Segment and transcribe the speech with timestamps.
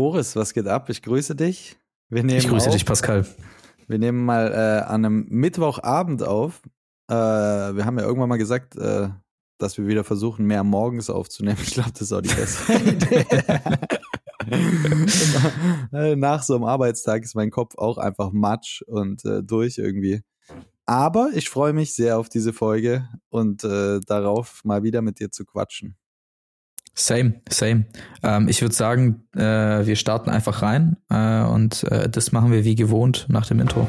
[0.00, 0.88] Boris, was geht ab?
[0.88, 1.76] Ich grüße dich.
[2.08, 2.74] ich grüße auf.
[2.74, 3.26] dich, Pascal.
[3.86, 6.62] Wir nehmen mal äh, an einem Mittwochabend auf.
[7.10, 9.10] Äh, wir haben ja irgendwann mal gesagt, äh,
[9.58, 11.58] dass wir wieder versuchen, mehr morgens aufzunehmen.
[11.62, 12.72] Ich glaube, das ist auch die beste
[15.92, 16.16] Idee.
[16.16, 20.22] Nach so einem Arbeitstag ist mein Kopf auch einfach matsch und äh, durch irgendwie.
[20.86, 25.30] Aber ich freue mich sehr auf diese Folge und äh, darauf, mal wieder mit dir
[25.30, 25.99] zu quatschen.
[26.94, 27.86] Same, same.
[28.22, 29.40] Ähm, ich würde sagen, äh,
[29.86, 33.86] wir starten einfach rein äh, und äh, das machen wir wie gewohnt nach dem Intro.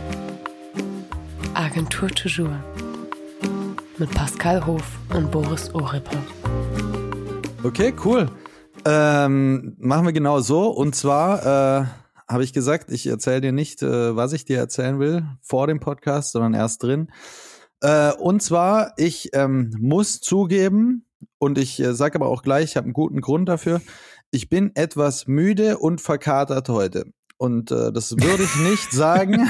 [1.54, 2.50] Agentur Toujours
[3.98, 6.18] mit Pascal Hof und Boris Ohrippe.
[7.64, 8.30] Okay, cool.
[8.86, 10.70] Ähm, machen wir genau so.
[10.70, 11.86] Und zwar äh,
[12.28, 15.80] habe ich gesagt, ich erzähle dir nicht, äh, was ich dir erzählen will vor dem
[15.80, 17.12] Podcast, sondern erst drin.
[17.82, 21.06] Äh, und zwar, ich ähm, muss zugeben,
[21.40, 23.82] und ich äh, sage aber auch gleich, ich habe einen guten Grund dafür,
[24.32, 27.06] ich bin etwas müde und verkatert heute.
[27.38, 29.48] Und äh, das würde ich nicht sagen,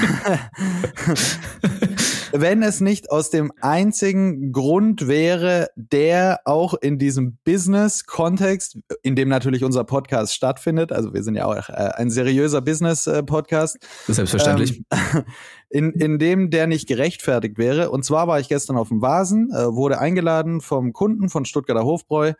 [2.32, 9.28] wenn es nicht aus dem einzigen Grund wäre, der auch in diesem Business-Kontext, in dem
[9.28, 13.78] natürlich unser Podcast stattfindet, also wir sind ja auch äh, ein seriöser Business-Podcast.
[14.06, 14.82] Selbstverständlich.
[14.90, 15.24] Ähm,
[15.68, 17.90] in, in dem der nicht gerechtfertigt wäre.
[17.90, 21.84] Und zwar war ich gestern auf dem Vasen, äh, wurde eingeladen vom Kunden von Stuttgarter
[21.84, 22.34] Hofbräu.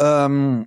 [0.00, 0.66] Ähm,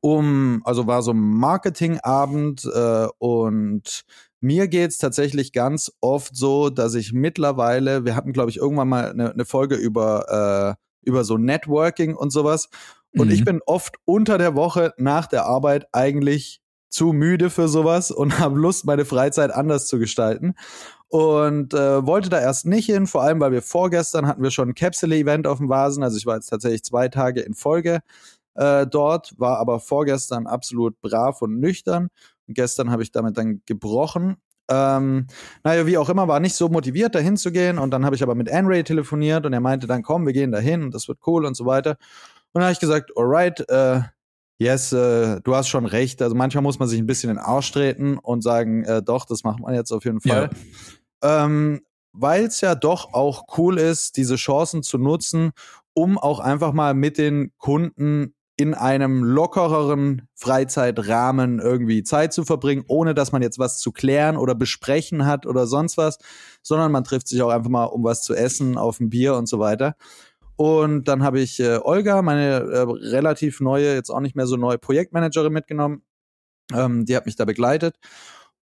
[0.00, 4.04] um, also war so ein Marketingabend äh, und
[4.40, 9.10] mir geht's tatsächlich ganz oft so, dass ich mittlerweile, wir hatten, glaube ich, irgendwann mal
[9.10, 12.68] eine, eine Folge über, äh, über so Networking und sowas.
[13.16, 13.34] Und mhm.
[13.34, 18.38] ich bin oft unter der Woche nach der Arbeit eigentlich zu müde für sowas und
[18.38, 20.54] habe Lust, meine Freizeit anders zu gestalten.
[21.10, 24.68] Und äh, wollte da erst nicht hin, vor allem weil wir vorgestern hatten wir schon
[24.68, 26.02] ein Capsule-Event auf dem Vasen.
[26.02, 28.00] Also ich war jetzt tatsächlich zwei Tage in Folge
[28.54, 32.08] äh, dort, war aber vorgestern absolut brav und nüchtern.
[32.48, 34.36] Gestern habe ich damit dann gebrochen.
[34.70, 35.26] Ähm,
[35.64, 37.78] naja, wie auch immer, war nicht so motiviert, dahin zu gehen.
[37.78, 40.52] Und dann habe ich aber mit Anray telefoniert und er meinte dann, komm, wir gehen
[40.52, 41.92] dahin und das wird cool und so weiter.
[42.52, 44.00] Und dann habe ich gesagt, alright, äh,
[44.58, 46.20] yes, äh, du hast schon recht.
[46.20, 49.24] Also manchmal muss man sich ein bisschen in den Arsch treten und sagen, äh, doch,
[49.24, 50.50] das macht man jetzt auf jeden Fall.
[51.22, 51.44] Ja.
[51.44, 51.80] Ähm,
[52.12, 55.52] Weil es ja doch auch cool ist, diese Chancen zu nutzen,
[55.94, 62.84] um auch einfach mal mit den Kunden in einem lockereren Freizeitrahmen irgendwie Zeit zu verbringen,
[62.88, 66.18] ohne dass man jetzt was zu klären oder besprechen hat oder sonst was,
[66.60, 69.48] sondern man trifft sich auch einfach mal, um was zu essen, auf ein Bier und
[69.48, 69.94] so weiter.
[70.56, 74.56] Und dann habe ich äh, Olga, meine äh, relativ neue, jetzt auch nicht mehr so
[74.56, 76.02] neue Projektmanagerin mitgenommen.
[76.74, 77.94] Ähm, die hat mich da begleitet.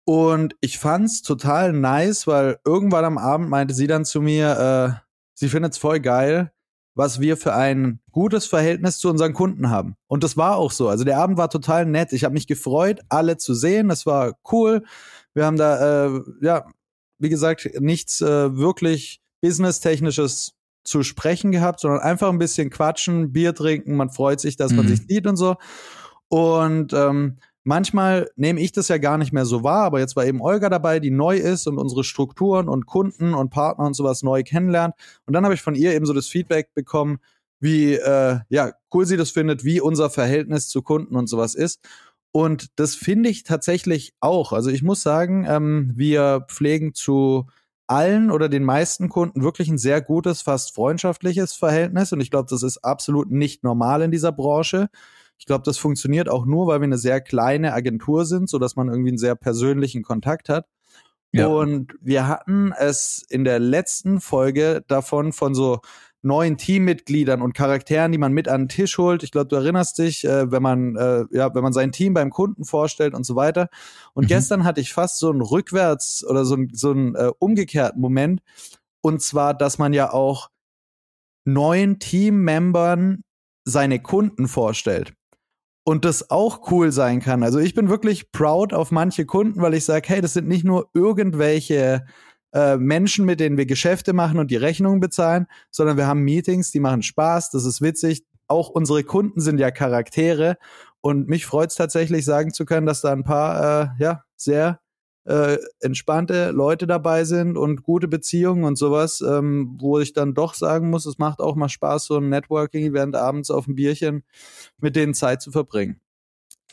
[0.04, 5.10] Und ich fand's total nice, weil irgendwann am Abend meinte sie dann zu mir, äh,
[5.34, 6.50] sie findet's voll geil,
[6.94, 9.96] was wir für ein gutes Verhältnis zu unseren Kunden haben.
[10.06, 10.88] Und das war auch so.
[10.88, 12.12] Also der Abend war total nett.
[12.12, 13.88] Ich habe mich gefreut, alle zu sehen.
[13.88, 14.84] Das war cool.
[15.34, 16.66] Wir haben da, äh, ja,
[17.18, 20.54] wie gesagt, nichts äh, wirklich businesstechnisches
[20.84, 23.96] zu sprechen gehabt, sondern einfach ein bisschen quatschen, Bier trinken.
[23.96, 24.90] Man freut sich, dass man mhm.
[24.90, 25.56] sich sieht und so.
[26.28, 30.24] Und ähm, manchmal nehme ich das ja gar nicht mehr so wahr, aber jetzt war
[30.24, 34.22] eben Olga dabei, die neu ist und unsere Strukturen und Kunden und Partner und sowas
[34.22, 34.94] neu kennenlernt.
[35.26, 37.18] Und dann habe ich von ihr eben so das Feedback bekommen,
[37.60, 41.80] wie äh, ja cool sie das findet, wie unser Verhältnis zu Kunden und sowas ist.
[42.32, 44.52] Und das finde ich tatsächlich auch.
[44.52, 47.46] Also ich muss sagen, ähm, wir pflegen zu
[47.86, 52.12] allen oder den meisten Kunden wirklich ein sehr gutes, fast freundschaftliches Verhältnis.
[52.12, 54.88] Und ich glaube, das ist absolut nicht normal in dieser Branche.
[55.44, 58.76] Ich glaube, das funktioniert auch nur, weil wir eine sehr kleine Agentur sind, so dass
[58.76, 60.66] man irgendwie einen sehr persönlichen Kontakt hat.
[61.32, 61.48] Ja.
[61.48, 65.80] Und wir hatten es in der letzten Folge davon von so
[66.22, 69.22] neuen Teammitgliedern und Charakteren, die man mit an den Tisch holt.
[69.22, 72.30] Ich glaube, du erinnerst dich, äh, wenn man äh, ja, wenn man sein Team beim
[72.30, 73.68] Kunden vorstellt und so weiter.
[74.14, 74.28] Und mhm.
[74.28, 78.40] gestern hatte ich fast so einen rückwärts oder so, so einen äh, umgekehrten Moment.
[79.02, 80.48] Und zwar, dass man ja auch
[81.44, 83.24] neuen Teammembern
[83.66, 85.12] seine Kunden vorstellt
[85.84, 87.42] und das auch cool sein kann.
[87.42, 90.64] Also ich bin wirklich proud auf manche Kunden, weil ich sage, hey, das sind nicht
[90.64, 92.06] nur irgendwelche
[92.54, 96.70] äh, Menschen, mit denen wir Geschäfte machen und die Rechnungen bezahlen, sondern wir haben Meetings,
[96.70, 98.24] die machen Spaß, das ist witzig.
[98.46, 100.56] Auch unsere Kunden sind ja Charaktere
[101.00, 104.80] und mich freut es tatsächlich sagen zu können, dass da ein paar äh, ja sehr
[105.24, 110.54] äh, entspannte Leute dabei sind und gute Beziehungen und sowas, ähm, wo ich dann doch
[110.54, 114.22] sagen muss, es macht auch mal Spaß, so ein Networking-Event abends auf ein Bierchen
[114.78, 116.00] mit denen Zeit zu verbringen.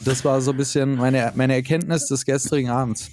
[0.04, 3.12] Das war so ein bisschen meine, meine Erkenntnis des gestrigen Abends.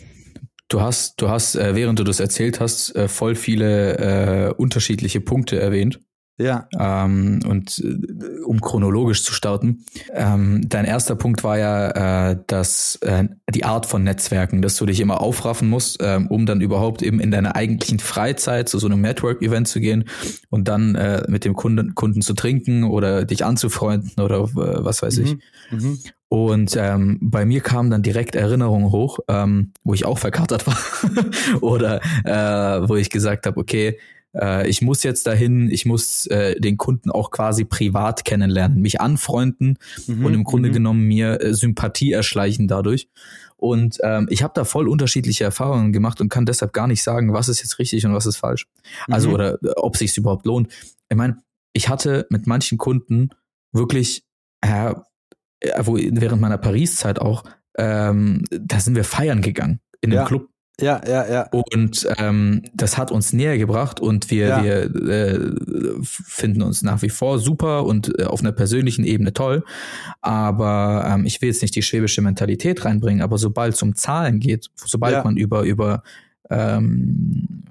[0.68, 5.20] Du hast, du hast, äh, während du das erzählt hast, äh, voll viele äh, unterschiedliche
[5.20, 6.00] Punkte erwähnt.
[6.38, 6.68] Ja.
[6.78, 12.96] Ähm, und äh, um chronologisch zu starten, ähm, dein erster Punkt war ja, äh, dass
[13.02, 17.02] äh, die Art von Netzwerken, dass du dich immer aufraffen musst, äh, um dann überhaupt
[17.02, 20.04] eben in deiner eigentlichen Freizeit zu so einem Network-Event zu gehen
[20.48, 25.02] und dann äh, mit dem Kunden, Kunden zu trinken oder dich anzufreunden oder äh, was
[25.02, 25.34] weiß ich.
[25.70, 25.78] Mhm.
[25.78, 25.98] Mhm.
[26.28, 30.78] Und ähm, bei mir kamen dann direkt Erinnerungen hoch, ähm, wo ich auch verkatert war
[31.62, 33.98] oder äh, wo ich gesagt habe, okay,
[34.34, 39.00] äh, ich muss jetzt dahin, ich muss äh, den Kunden auch quasi privat kennenlernen, mich
[39.00, 40.24] anfreunden Mhm.
[40.24, 40.72] und im Grunde Mhm.
[40.74, 43.08] genommen mir äh, Sympathie erschleichen dadurch.
[43.56, 47.32] Und ähm, ich habe da voll unterschiedliche Erfahrungen gemacht und kann deshalb gar nicht sagen,
[47.32, 48.66] was ist jetzt richtig und was ist falsch.
[49.08, 49.34] Also Mhm.
[49.34, 50.68] oder äh, ob sich überhaupt lohnt.
[51.08, 51.38] Ich meine,
[51.72, 53.30] ich hatte mit manchen Kunden
[53.72, 54.22] wirklich,
[54.60, 54.94] äh,
[55.60, 57.44] äh, wo während meiner Paris-Zeit auch,
[57.76, 60.26] ähm, da sind wir feiern gegangen in einem Ja.
[60.26, 60.48] Club.
[60.80, 61.48] Ja, ja, ja.
[61.50, 64.62] Und ähm, das hat uns näher gebracht und wir, Ja.
[64.62, 65.40] wir äh,
[66.02, 69.64] finden uns nach wie vor super und äh, auf einer persönlichen Ebene toll.
[70.20, 74.38] Aber ähm, ich will jetzt nicht die schwäbische Mentalität reinbringen, aber sobald es um Zahlen
[74.38, 75.24] geht, sobald Ja.
[75.24, 76.04] man über, über
[76.48, 77.64] ähm,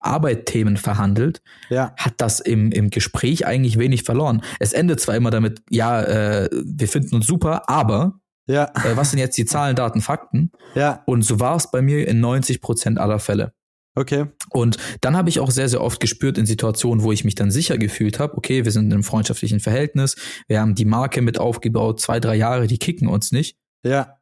[0.00, 1.40] Arbeitthemen verhandelt,
[1.70, 4.42] Ja, hat das im, im Gespräch eigentlich wenig verloren.
[4.60, 9.10] Es endet zwar immer damit, ja, äh, wir finden uns super, aber ja, äh, was
[9.10, 10.50] sind jetzt die Zahlen, Daten, Fakten?
[10.74, 13.52] ja, Und so war es bei mir in 90 Prozent aller Fälle.
[13.96, 14.26] okay.
[14.50, 17.50] Und dann habe ich auch sehr, sehr oft gespürt in Situationen, wo ich mich dann
[17.50, 20.16] sicher gefühlt habe, okay, wir sind in einem freundschaftlichen Verhältnis,
[20.48, 23.56] wir haben die Marke mit aufgebaut, zwei, drei Jahre, die kicken uns nicht.
[23.84, 24.18] Ja,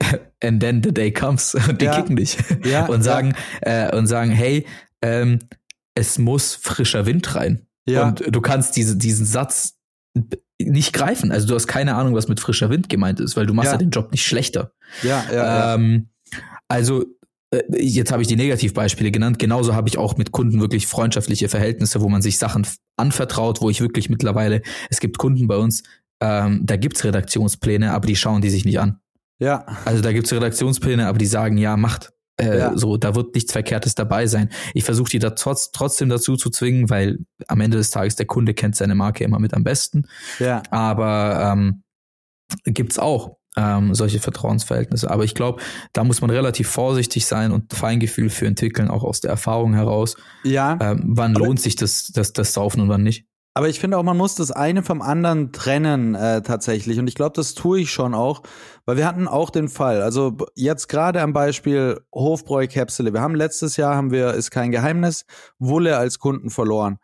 [0.42, 1.96] And then the day comes und die Ja.
[1.96, 2.36] kicken dich.
[2.64, 2.86] ja.
[2.88, 4.66] und sagen, äh, und sagen, hey,
[5.00, 5.38] ähm,
[5.94, 7.66] es muss frischer Wind rein.
[7.86, 9.78] ja, Und du kannst diese, diesen Satz
[10.60, 11.32] nicht greifen.
[11.32, 13.72] Also du hast keine Ahnung, was mit frischer Wind gemeint ist, weil du machst ja,
[13.72, 13.78] Ja.
[13.78, 14.72] den Job nicht schlechter.
[15.02, 15.74] ja, ja, ja.
[15.74, 16.08] Ähm,
[16.68, 17.04] also
[17.50, 19.38] äh, jetzt habe ich die Negativbeispiele genannt.
[19.38, 22.66] Genauso habe ich auch mit Kunden wirklich freundschaftliche Verhältnisse, wo man sich Sachen
[22.96, 25.82] anvertraut, wo ich wirklich mittlerweile, es gibt Kunden bei uns,
[26.20, 29.00] ähm, da gibt's Redaktionspläne, aber die schauen die sich nicht an.
[29.40, 32.12] ja, Also da gibt's Redaktionspläne, aber die sagen, ja, macht.
[32.38, 32.76] Äh, Ja.
[32.76, 34.48] So, da wird nichts Verkehrtes dabei sein.
[34.74, 37.18] Ich versuche die da trotz, trotzdem dazu zu zwingen, weil
[37.48, 40.06] am Ende des Tages der Kunde kennt seine Marke immer mit am besten.
[40.38, 41.82] ja, Aber ähm,
[42.64, 45.10] gibt's auch ähm, solche Vertrauensverhältnisse.
[45.10, 45.60] Aber ich glaube,
[45.92, 50.16] da muss man relativ vorsichtig sein und Feingefühl für entwickeln, auch aus der Erfahrung heraus.
[50.42, 50.78] ja.
[50.80, 53.26] Ähm, wann Aber- lohnt sich das, das, das Saufen und wann nicht?
[53.54, 56.98] Aber ich finde auch, man muss das eine vom anderen trennen äh, tatsächlich.
[56.98, 58.42] Und ich glaube, das tue ich schon auch,
[58.86, 60.00] weil wir hatten auch den Fall.
[60.00, 63.12] Also jetzt gerade am Beispiel Hofbräu Käpsele.
[63.12, 65.26] Wir haben letztes Jahr haben wir, ist kein Geheimnis,
[65.58, 66.98] Wulle als Kunden verloren.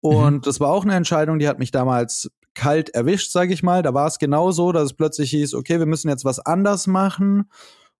[0.00, 3.82] Und das war auch eine Entscheidung, die hat mich damals kalt erwischt, sage ich mal.
[3.82, 6.86] Da war es genau so, dass es plötzlich hieß, okay, wir müssen jetzt was anders
[6.86, 7.50] machen.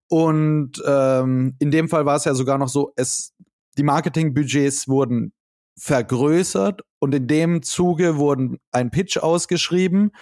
[0.09, 3.35] Und ähm, in dem Fall war es ja sogar noch so, es
[3.77, 5.33] die Marketingbudgets wurden
[5.77, 10.13] vergrößert und in dem Zuge wurden ein Pitch ausgeschrieben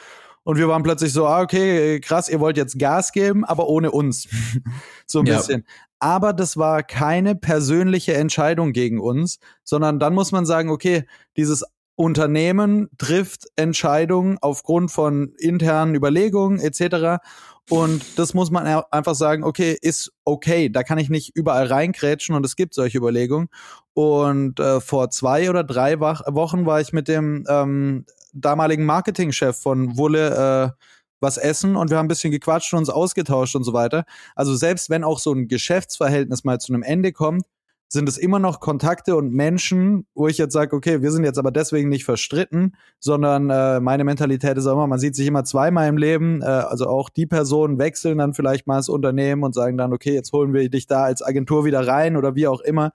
[0.45, 3.91] und wir waren plötzlich so, ah, okay, krass, ihr wollt jetzt Gas geben, aber ohne
[3.91, 4.29] uns.
[5.07, 5.37] so ein Ja.
[5.37, 5.67] bisschen.
[5.99, 11.05] Aber das war keine persönliche Entscheidung gegen uns, sondern dann muss man sagen, okay,
[11.37, 11.65] dieses
[11.97, 17.21] Unternehmen trifft Entscheidungen aufgrund von internen Überlegungen etc.
[17.69, 22.35] Und das muss man einfach sagen, okay, ist okay, da kann ich nicht überall reinkrätschen
[22.35, 23.49] und es gibt solche Überlegungen.
[23.93, 29.99] Und äh, vor zwei oder drei Wochen war ich mit dem ähm, damaligen Marketingchef von
[29.99, 30.85] Wulle äh,
[31.21, 34.05] was essen und wir haben ein bisschen gequatscht und uns ausgetauscht und so weiter.
[34.37, 37.45] Also selbst wenn auch so ein Geschäftsverhältnis mal zu einem Ende kommt,
[37.89, 41.39] sind es immer noch Kontakte und Menschen, wo ich jetzt sage, okay, wir sind jetzt
[41.39, 45.45] aber deswegen nicht verstritten, sondern äh, meine Mentalität ist auch immer, man sieht sich immer
[45.45, 49.55] zweimal im Leben, äh, also auch die Personen wechseln dann vielleicht mal das Unternehmen und
[49.55, 52.61] sagen dann, okay, jetzt holen wir dich da als Agentur wieder rein oder wie auch
[52.61, 52.93] immer.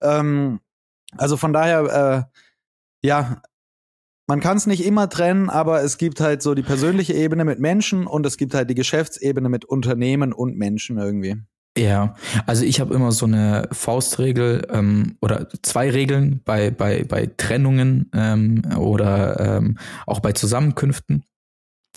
[0.00, 0.60] Ähm,
[1.16, 2.28] also von daher,
[3.02, 3.42] äh, ja,
[4.28, 7.58] man kann es nicht immer trennen, aber es gibt halt so die persönliche Ebene mit
[7.58, 11.36] Menschen und es gibt halt die Geschäftsebene mit Unternehmen und Menschen irgendwie.
[11.78, 12.14] Ja,
[12.46, 18.10] also ich habe immer so eine Faustregel ähm, oder zwei Regeln bei, bei, bei Trennungen
[18.14, 21.24] ähm, oder ähm, auch bei Zusammenkünften.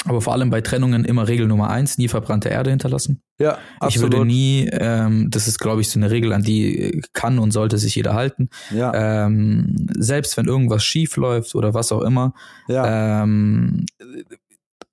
[0.05, 3.21] Aber vor allem bei Trennungen immer Regel Nummer eins, nie verbrannte Erde hinterlassen.
[3.39, 7.38] Ja, Ich würde nie, ähm, das ist glaube ich so eine Regel, an die kann
[7.38, 8.50] und sollte sich jeder halten.
[8.71, 12.33] Ja, Ähm, selbst wenn irgendwas schief läuft oder was auch immer,
[12.67, 13.85] ja, ähm,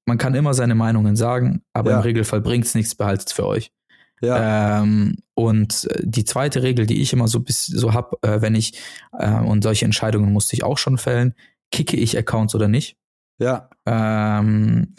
[0.05, 1.97] man kann immer seine Meinungen sagen, aber Ja.
[1.99, 3.71] im Regelfall bringt's nichts, behaltet's für euch.
[4.21, 8.43] Ja, Ähm, und äh, die zweite Regel, die ich immer so bis so hab, äh,
[8.43, 8.79] wenn ich
[9.19, 11.35] äh, und solche Entscheidungen musste ich auch schon fällen,
[11.71, 12.97] kicke ich Accounts oder nicht?
[13.39, 14.95] ja, Ähm,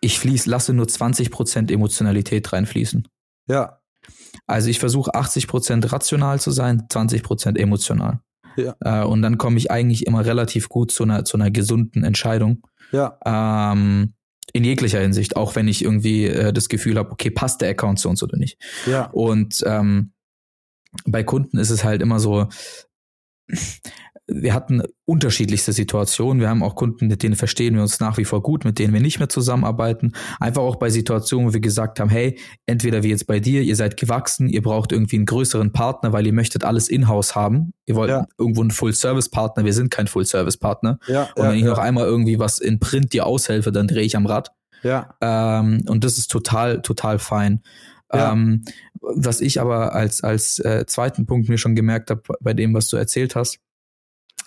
[0.00, 3.08] ich fließ, lasse nur 20% Emotionalität reinfließen.
[3.48, 3.80] ja,
[4.46, 8.20] Also ich versuche 80% rational zu sein, 20% emotional.
[8.56, 8.74] Ja.
[8.80, 12.66] Äh, und dann komme ich eigentlich immer relativ gut zu einer, zu einer gesunden Entscheidung.
[12.92, 13.18] Ja.
[13.24, 14.14] Ähm,
[14.52, 17.98] in jeglicher Hinsicht, auch wenn ich irgendwie äh, das Gefühl habe, okay, passt der Account
[17.98, 18.58] zu uns oder nicht.
[18.86, 19.06] Ja.
[19.06, 20.12] Und ähm,
[21.04, 22.48] bei Kunden ist es halt immer so,
[24.30, 26.40] wir hatten unterschiedlichste Situationen.
[26.40, 28.92] Wir haben auch Kunden, mit denen verstehen wir uns nach wie vor gut, mit denen
[28.92, 30.12] wir nicht mehr zusammenarbeiten.
[30.38, 33.74] Einfach auch bei Situationen, wo wir gesagt haben, hey, entweder wie jetzt bei dir, ihr
[33.74, 37.72] seid gewachsen, ihr braucht irgendwie einen größeren Partner, weil ihr möchtet alles in-house haben.
[37.86, 38.26] Ihr wollt Ja.
[38.36, 39.64] irgendwo einen Full-Service-Partner.
[39.64, 40.98] Wir sind kein Full-Service-Partner.
[41.06, 41.28] Ja.
[41.34, 44.04] Und ja, wenn ich ja, noch einmal irgendwie was in Print dir aushelfe, dann drehe
[44.04, 44.50] ich am Rad.
[44.82, 45.14] ja.
[45.22, 47.62] Ähm, und das ist total, total fein.
[48.12, 48.32] Ja.
[48.32, 48.64] Ähm,
[49.00, 52.88] was ich aber als, als äh, zweiten Punkt mir schon gemerkt habe bei dem, was
[52.88, 53.58] du erzählt hast,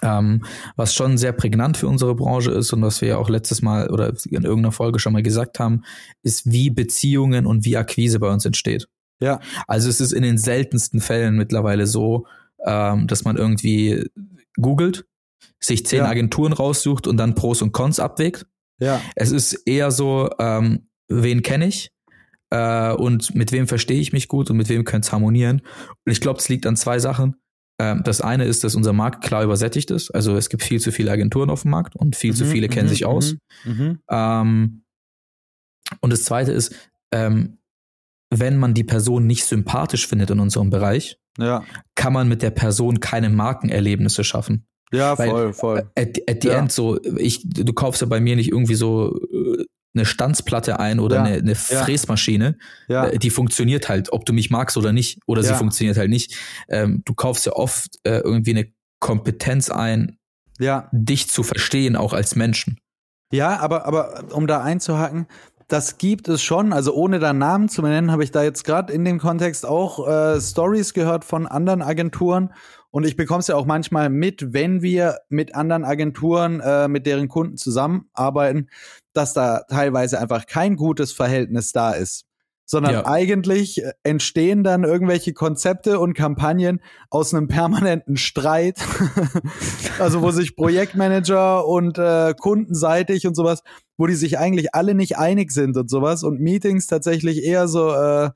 [0.01, 0.43] ähm,
[0.75, 3.89] was schon sehr prägnant für unsere Branche ist und was wir ja auch letztes Mal
[3.89, 5.83] oder in irgendeiner Folge schon mal gesagt haben,
[6.23, 8.87] ist, wie Beziehungen und wie Akquise bei uns entsteht.
[9.19, 9.39] Ja.
[9.67, 12.25] Also es ist in den seltensten Fällen mittlerweile so,
[12.65, 14.09] ähm, dass man irgendwie
[14.57, 15.05] googelt,
[15.59, 16.09] sich zehn Ja.
[16.09, 18.47] Agenturen raussucht und dann Pros und Cons abwägt.
[18.79, 18.99] Ja.
[19.15, 21.91] Es ist eher so, ähm, wen kenne ich
[22.49, 25.61] äh, und mit wem verstehe ich mich gut und mit wem könnte es harmonieren.
[26.05, 27.35] Und ich glaube, es liegt an zwei Sachen.
[27.81, 30.11] Ähm, das eine ist, dass unser Markt klar übersättigt ist.
[30.11, 32.67] Also es gibt viel zu viele Agenturen auf dem Markt und viel zu Mhm, viele
[32.69, 33.35] kennen mhm, sich aus.
[33.65, 33.73] Mhm.
[33.73, 33.99] Mhm.
[34.09, 34.83] Ähm,
[36.01, 36.75] und das zweite ist,
[37.11, 37.57] ähm,
[38.29, 41.63] wenn man die Person nicht sympathisch findet in unserem Bereich, Ja.
[41.95, 44.67] kann man mit der Person keine Markenerlebnisse schaffen.
[44.93, 45.77] Ja, Weil- voll, voll.
[45.95, 46.59] At, at the Ja.
[46.59, 50.99] end so, ich, du kaufst ja bei mir nicht irgendwie so äh, eine Stanzplatte ein
[50.99, 51.23] oder Ja.
[51.23, 52.57] eine, eine Fräsmaschine.
[52.87, 53.07] Ja.
[53.07, 56.35] Äh, Die funktioniert halt, ob du mich magst oder nicht, oder sie funktioniert halt nicht.
[56.69, 58.67] Ähm, du kaufst ja oft äh, irgendwie eine
[58.99, 60.17] Kompetenz ein,
[60.59, 60.87] Ja.
[60.91, 62.79] dich zu verstehen, auch als Menschen.
[63.33, 65.25] Ja, aber, aber um da einzuhaken,
[65.67, 66.73] das gibt es schon.
[66.73, 70.05] Also ohne da Namen zu nennen, habe ich da jetzt gerade in dem Kontext auch
[70.07, 72.53] äh, Stories gehört von anderen Agenturen.
[72.93, 77.05] Und ich bekomme es ja auch manchmal mit, wenn wir mit anderen Agenturen, äh, mit
[77.05, 78.67] deren Kunden zusammenarbeiten,
[79.13, 82.25] dass da teilweise einfach kein gutes Verhältnis da ist.
[82.65, 83.05] Sondern Ja.
[83.05, 88.77] eigentlich äh, entstehen dann irgendwelche Konzepte und Kampagnen aus einem permanenten Streit.
[89.99, 93.63] also wo sich Projektmanager und äh, kundenseitig und sowas,
[93.97, 97.91] wo die sich eigentlich alle nicht einig sind und sowas und Meetings tatsächlich eher so
[97.91, 98.29] äh,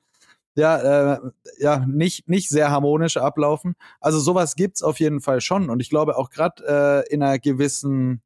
[0.54, 1.18] ja äh,
[1.58, 3.74] ja nicht nicht sehr harmonisch ablaufen.
[4.00, 7.38] Also sowas gibt's auf jeden Fall schon und ich glaube auch gerade äh, in einer
[7.38, 8.22] gewissen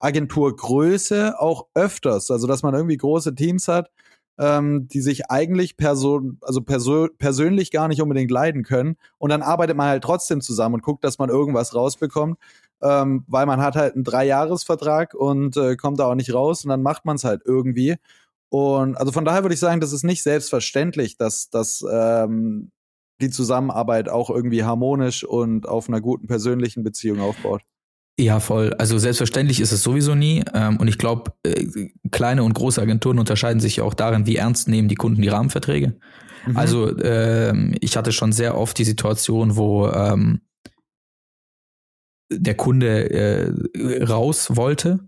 [0.00, 3.90] Agenturgröße auch öfters, also dass man irgendwie große Teams hat,
[4.38, 9.42] ähm, die sich eigentlich person also perso persönlich gar nicht unbedingt leiden können und dann
[9.42, 12.38] arbeitet man halt trotzdem zusammen und guckt, dass man irgendwas rausbekommt
[12.82, 16.70] ähm, weil man hat halt einen Dreijahresvertrag und äh, kommt da auch nicht raus und
[16.70, 17.96] dann macht man es halt irgendwie.
[18.48, 22.72] Und also von daher würde ich sagen, das ist nicht selbstverständlich, dass, dass ähm,
[23.20, 27.62] die Zusammenarbeit auch irgendwie harmonisch und auf einer guten persönlichen Beziehung aufbaut.
[28.20, 28.74] Ja, voll.
[28.74, 30.44] Also selbstverständlich ist es sowieso nie.
[30.52, 34.36] Ähm, und ich glaube, äh, kleine und große Agenturen unterscheiden sich ja auch darin, wie
[34.36, 35.96] ernst nehmen die Kunden die Rahmenverträge.
[36.46, 36.56] Mhm.
[36.56, 40.42] Also ähm, ich hatte schon sehr oft die Situation, wo ähm,
[42.30, 45.00] der Kunde äh, raus wollte.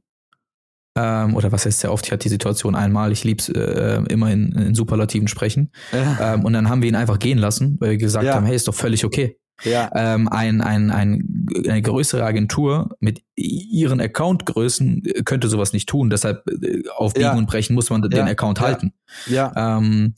[0.94, 2.04] Oder was heißt sehr oft?
[2.04, 5.70] Ich hatte die Situation einmal, ich lieb's äh, immer in, in Superlativen sprechen.
[5.90, 8.34] ja, und dann haben wir ihn einfach gehen lassen, weil wir gesagt Ja.
[8.34, 9.38] haben, hey, ist doch völlig okay.
[9.64, 15.88] Ja, Ähm, ein, ein, ein, eine größere Agentur mit ihren Accountgrößen äh, könnte sowas nicht
[15.88, 16.10] tun.
[16.10, 17.34] Deshalb äh, auf Biegen Ja.
[17.36, 18.24] und Brechen muss man den Ja.
[18.26, 18.92] Account halten.
[19.26, 20.14] ja, Ähm,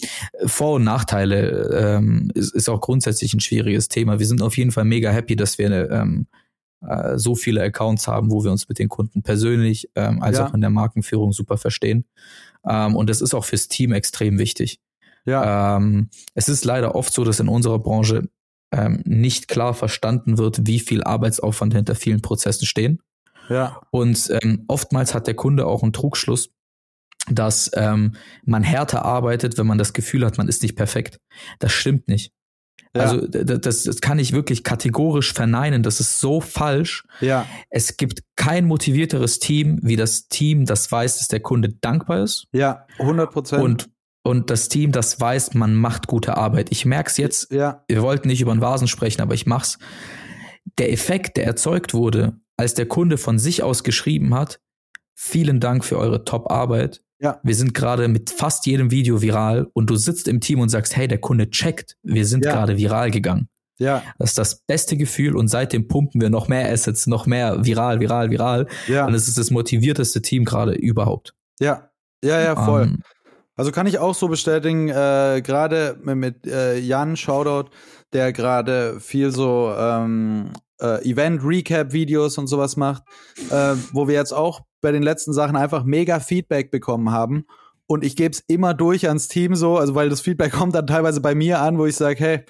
[0.47, 4.19] Vor- und Nachteile ähm, ist, ist auch grundsätzlich ein schwieriges Thema.
[4.19, 6.27] Wir sind auf jeden Fall mega happy, dass wir ähm,
[6.87, 10.55] äh, so viele Accounts haben, wo wir uns mit den Kunden persönlich ähm, als auch
[10.55, 12.05] in der Markenführung super verstehen.
[12.69, 14.81] Ähm, und das ist auch fürs Team extrem wichtig.
[15.27, 18.29] ja, Ähm, es ist leider oft so, dass in unserer Branche
[18.75, 23.00] ähm, nicht klar verstanden wird, wie viel Arbeitsaufwand hinter vielen Prozessen stehen.
[23.49, 26.50] ja, Und ähm, oftmals hat der Kunde auch einen Trugschluss,
[27.31, 31.21] dass ähm, man härter arbeitet, wenn man das Gefühl hat, man ist nicht perfekt.
[31.59, 32.33] Das stimmt nicht.
[32.95, 35.83] ja, Also das, das kann ich wirklich kategorisch verneinen.
[35.83, 37.04] Das ist so falsch.
[37.21, 42.25] ja, Es gibt kein motivierteres Team wie das Team, das weiß, dass der Kunde dankbar
[42.25, 43.62] ist ja, 100 Prozent.
[43.62, 43.94] und
[44.25, 46.69] und das Team, das weiß, man macht gute Arbeit.
[46.73, 47.52] Ich merke es jetzt.
[47.52, 49.78] ja, Wir wollten nicht über den Vasen sprechen, aber ich mach's.
[50.78, 54.61] Der Effekt, der erzeugt wurde, als der Kunde von sich aus geschrieben hat,
[55.14, 57.02] vielen Dank für eure Top-Arbeit.
[57.21, 57.38] Ja.
[57.43, 60.97] Wir sind gerade mit fast jedem Video viral und du sitzt im Team und sagst,
[60.97, 62.52] hey, der Kunde checkt, wir sind Ja.
[62.52, 63.49] gerade viral gegangen.
[63.78, 67.64] ja, Das ist das beste Gefühl und seitdem pumpen wir noch mehr Assets, noch mehr
[67.64, 68.66] viral, viral, viral.
[68.88, 71.35] ja, Und es ist das motivierteste Team gerade überhaupt.
[71.61, 71.90] ja,
[72.25, 72.85] ja, ja, voll.
[72.85, 73.02] Ähm,
[73.56, 77.70] Also kann ich auch so bestätigen, äh, gerade mit, mit äh, Jan Shoutout,
[78.12, 83.04] der gerade viel so ähm, äh, Event-Recap-Videos und sowas macht,
[83.50, 87.46] äh, wo wir jetzt auch bei den letzten Sachen einfach mega Feedback bekommen haben.
[87.87, 90.87] Und ich gebe es immer durch ans Team so, also weil das Feedback kommt dann
[90.87, 92.44] teilweise bei mir an, wo ich sage, hey,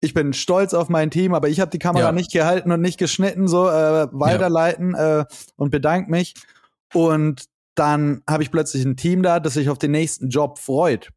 [0.00, 2.12] ich bin stolz auf mein Team, aber ich habe die Kamera Ja.
[2.12, 5.24] nicht gehalten und nicht geschnitten, so äh, weiterleiten äh,
[5.56, 6.34] und bedanke mich.
[6.92, 7.44] Und
[7.74, 11.10] dann habe ich plötzlich ein Team da, das sich auf den nächsten Job freut.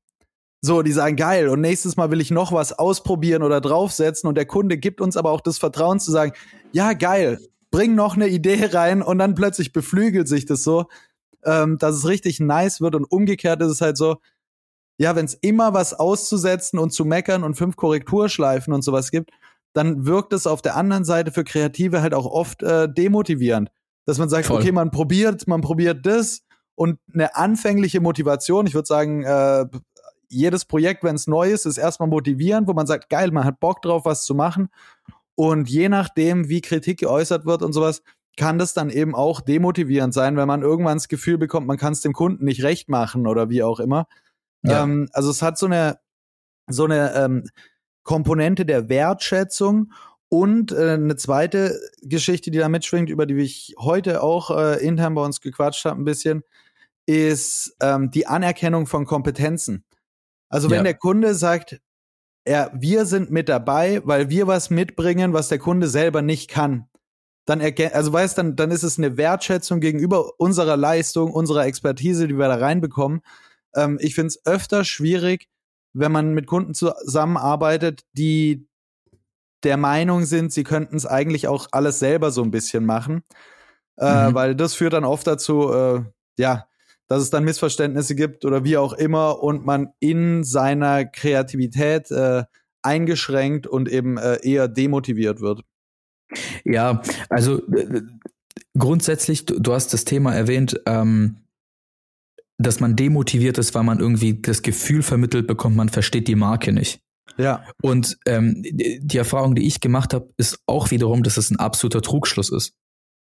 [0.62, 4.36] So, die sagen, geil, und nächstes Mal will ich noch was ausprobieren oder draufsetzen und
[4.36, 6.34] der Kunde gibt uns aber auch das Vertrauen zu sagen,
[6.72, 10.86] ja, geil, bring noch eine Idee rein und dann plötzlich beflügelt sich das so,
[11.46, 14.18] ähm, dass es richtig nice wird und umgekehrt ist es halt so,
[14.98, 19.30] ja, wenn es immer was auszusetzen und zu meckern und fünf Korrekturschleifen und sowas gibt,
[19.74, 23.70] dann wirkt es auf der anderen Seite für Kreative halt auch oft äh, demotivierend.
[24.06, 24.58] Dass man sagt, Voll.
[24.58, 26.47] okay, man probiert, man probiert das
[26.78, 29.66] und eine anfängliche Motivation, ich würde sagen, äh,
[30.30, 33.60] jedes Projekt, wenn es neu ist, ist erstmal motivierend, wo man sagt, geil, man hat
[33.60, 34.70] Bock drauf, was zu machen.
[35.34, 38.04] Und je nachdem, wie Kritik geäußert wird und sowas,
[38.38, 41.94] kann das dann eben auch demotivierend sein, wenn man irgendwann das Gefühl bekommt, man kann
[41.94, 44.08] es dem Kunden nicht recht machen oder wie auch immer.
[44.62, 44.84] Ja.
[44.84, 45.98] Ähm, also es hat so eine
[46.68, 47.44] so eine ähm,
[48.04, 49.94] Komponente der Wertschätzung
[50.30, 55.16] und äh, eine zweite Geschichte, die da mitschwingt, über die ich heute auch äh, intern
[55.16, 56.44] bei uns gequatscht habe, ein bisschen,
[57.08, 59.84] ist ähm, die Anerkennung von Kompetenzen.
[60.50, 60.84] Also wenn Ja.
[60.84, 61.82] der Kunde sagt,
[62.48, 66.88] ja, wir sind mit dabei, weil wir was mitbringen, was der Kunde selber nicht kann.
[67.46, 72.28] Dann erkennt, also weißt dann, dann ist es eine Wertschätzung gegenüber unserer Leistung, unserer Expertise,
[72.28, 73.22] die wir da reinbekommen.
[73.76, 75.48] Ähm, ich finde es öfter schwierig,
[75.94, 78.68] wenn man mit Kunden zusammenarbeitet, die
[79.64, 83.24] der Meinung sind, sie könnten es eigentlich auch alles selber so ein bisschen machen.
[83.98, 84.36] Äh, Mhm.
[84.36, 86.04] Weil das führt dann oft dazu, äh,
[86.38, 86.68] ja,
[87.08, 92.44] dass es dann Missverständnisse gibt oder wie auch immer und man in seiner Kreativität äh,
[92.82, 95.62] eingeschränkt und eben äh, eher demotiviert wird.
[96.64, 98.02] Ja, also äh,
[98.78, 101.38] grundsätzlich, du, du hast das Thema erwähnt, ähm,
[102.58, 106.74] dass man demotiviert ist, weil man irgendwie das Gefühl vermittelt bekommt, man versteht die Marke
[106.74, 107.02] nicht.
[107.38, 111.60] Ja, Und ähm, die Erfahrung, die ich gemacht habe, ist auch wiederum, dass es ein
[111.60, 112.74] absoluter Trugschluss ist.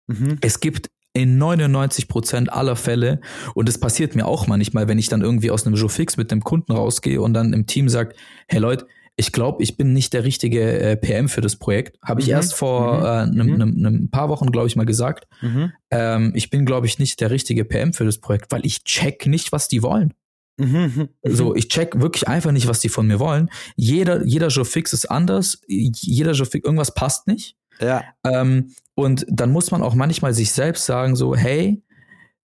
[0.06, 0.38] mhm.
[0.40, 3.20] Es gibt in 99 Prozent aller Fälle,
[3.54, 6.30] und es passiert mir auch manchmal, wenn ich dann irgendwie aus einem Joe Fix mit
[6.30, 8.16] einem Kunden rausgehe und dann im Team sagt,
[8.48, 8.86] hey Leute,
[9.18, 11.98] ich glaube, ich bin nicht der richtige äh, PM für das Projekt.
[12.02, 12.32] Habe ich Mhm.
[12.34, 13.04] erst vor Mhm.
[13.04, 13.08] äh,
[13.40, 13.54] einem, Mhm.
[13.54, 15.26] einem, einem paar Wochen, glaube ich, mal gesagt.
[15.40, 15.72] Mhm.
[15.90, 19.26] Ähm, ich bin, glaube ich, nicht der richtige PM für das Projekt, weil ich check
[19.26, 20.12] nicht, was die wollen.
[20.58, 21.08] Mhm.
[21.22, 23.48] So, ich check wirklich einfach nicht, was die von mir wollen.
[23.74, 25.62] Jeder, jeder Joe Fix ist anders.
[25.66, 27.56] Jeder Joe Fix, irgendwas passt nicht.
[27.80, 31.82] Ja, Ähm, und dann muss man auch manchmal sich selbst sagen, so, hey,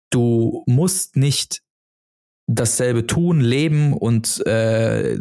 [0.10, 1.62] du musst nicht
[2.48, 5.18] dasselbe tun, leben und äh,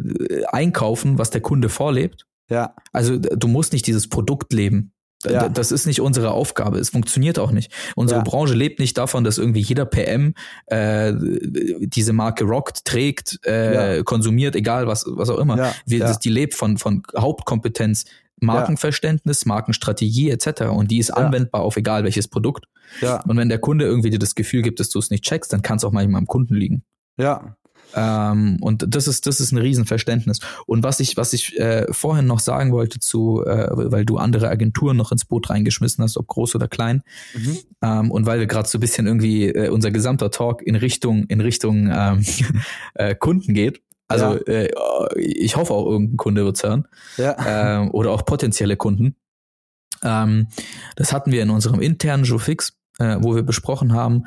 [0.51, 2.25] einkaufen, was der Kunde vorlebt.
[2.49, 4.91] ja, Also du musst nicht dieses Produkt leben.
[5.23, 5.47] Ja.
[5.49, 6.79] Das ist nicht unsere Aufgabe.
[6.79, 7.71] Es funktioniert auch nicht.
[7.95, 8.23] Unsere Ja.
[8.23, 10.33] Branche lebt nicht davon, dass irgendwie jeder PM
[10.65, 14.03] äh, diese Marke rockt, trägt, äh, Ja.
[14.03, 15.57] konsumiert, egal was, was auch immer.
[15.57, 18.05] ja, Wir, das, die lebt von, von Hauptkompetenz,
[18.41, 20.63] Markenverständnis, Markenstrategie etc.
[20.63, 21.15] Und die ist Ja.
[21.15, 22.65] anwendbar auf egal welches Produkt.
[23.01, 25.53] ja, Und wenn der Kunde irgendwie dir das Gefühl gibt, dass du es nicht checkst,
[25.53, 26.83] dann kann es auch manchmal am Kunden liegen.
[27.17, 27.55] ja,
[27.93, 30.39] Ähm, und das ist, das ist ein Riesenverständnis.
[30.65, 34.47] Und was ich, was ich äh, vorhin noch sagen wollte zu, äh, weil du andere
[34.47, 37.03] Agenturen noch ins Boot reingeschmissen hast, ob groß oder klein,
[37.35, 37.57] mhm.
[37.81, 41.25] ähm, und weil wir gerade so ein bisschen irgendwie äh, unser gesamter Talk in Richtung,
[41.25, 42.23] in Richtung ähm,
[42.93, 43.81] äh, Kunden geht.
[44.11, 44.69] Also äh,
[45.17, 49.15] ich hoffe auch irgendein Kunde wird's hören ja, ähm, oder auch potenzielle Kunden.
[50.03, 50.47] Ähm,
[50.95, 54.25] das hatten wir in unserem internen Jofix, äh, wo wir besprochen haben,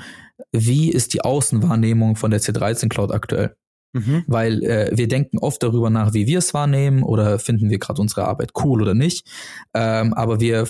[0.52, 3.56] wie ist die Außenwahrnehmung von der C13 Cloud aktuell?
[3.94, 4.24] mhm.
[4.26, 8.00] Weil äh, wir denken oft darüber nach, wie wir es wahrnehmen oder finden wir gerade
[8.00, 9.26] unsere Arbeit cool oder nicht.
[9.72, 10.68] Ähm, aber wir,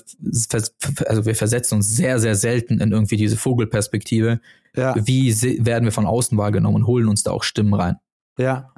[1.07, 4.40] also wir versetzen uns sehr, sehr selten in irgendwie diese Vogelperspektive.
[4.77, 7.96] ja, Wie werden wir von außen wahrgenommen und holen uns da auch Stimmen rein?
[8.37, 8.74] ja,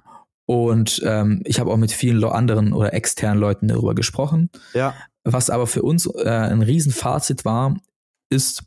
[0.46, 4.50] Und ähm, ich habe auch mit vielen anderen oder externen Leuten darüber gesprochen.
[4.74, 7.76] ja, Was aber für uns äh, ein Riesenfazit war,
[8.30, 8.62] ist,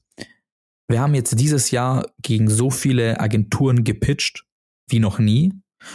[0.89, 4.45] wir haben jetzt dieses Jahr gegen so viele Agenturen gepitcht
[4.89, 5.53] wie noch nie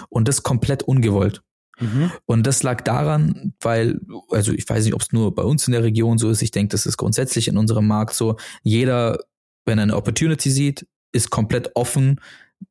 [0.08, 1.42] und das komplett ungewollt.
[1.78, 2.10] mhm.
[2.24, 5.72] Und das lag daran, weil, also ich weiß nicht, ob es nur bei uns in
[5.72, 9.18] der Region so ist, ich denke, das ist grundsätzlich in unserem Markt so, jeder,
[9.66, 12.20] wenn er eine Opportunity sieht, ist komplett offen,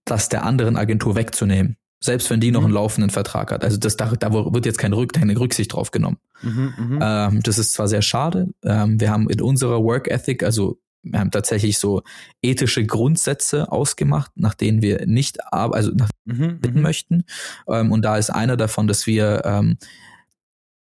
[0.06, 1.78] das der anderen Agentur wegzunehmen.
[2.04, 2.66] Selbst wenn die noch Mhm.
[2.66, 3.64] einen laufenden Vertrag hat.
[3.64, 6.18] Also das, da, da wird jetzt keine, Rück, keine Rücksicht drauf genommen.
[6.42, 6.74] Mhm.
[6.78, 7.00] Mhm.
[7.02, 8.50] Ähm, das ist zwar sehr schade.
[8.64, 12.02] Ähm, wir haben in unserer Work Ethic, also wir haben tatsächlich so
[12.42, 16.60] ethische Grundsätze ausgemacht, nach denen wir nicht also nach Mhm.
[16.60, 17.24] bitten möchten.
[17.70, 19.78] Ähm, und da ist einer davon, dass wir ähm,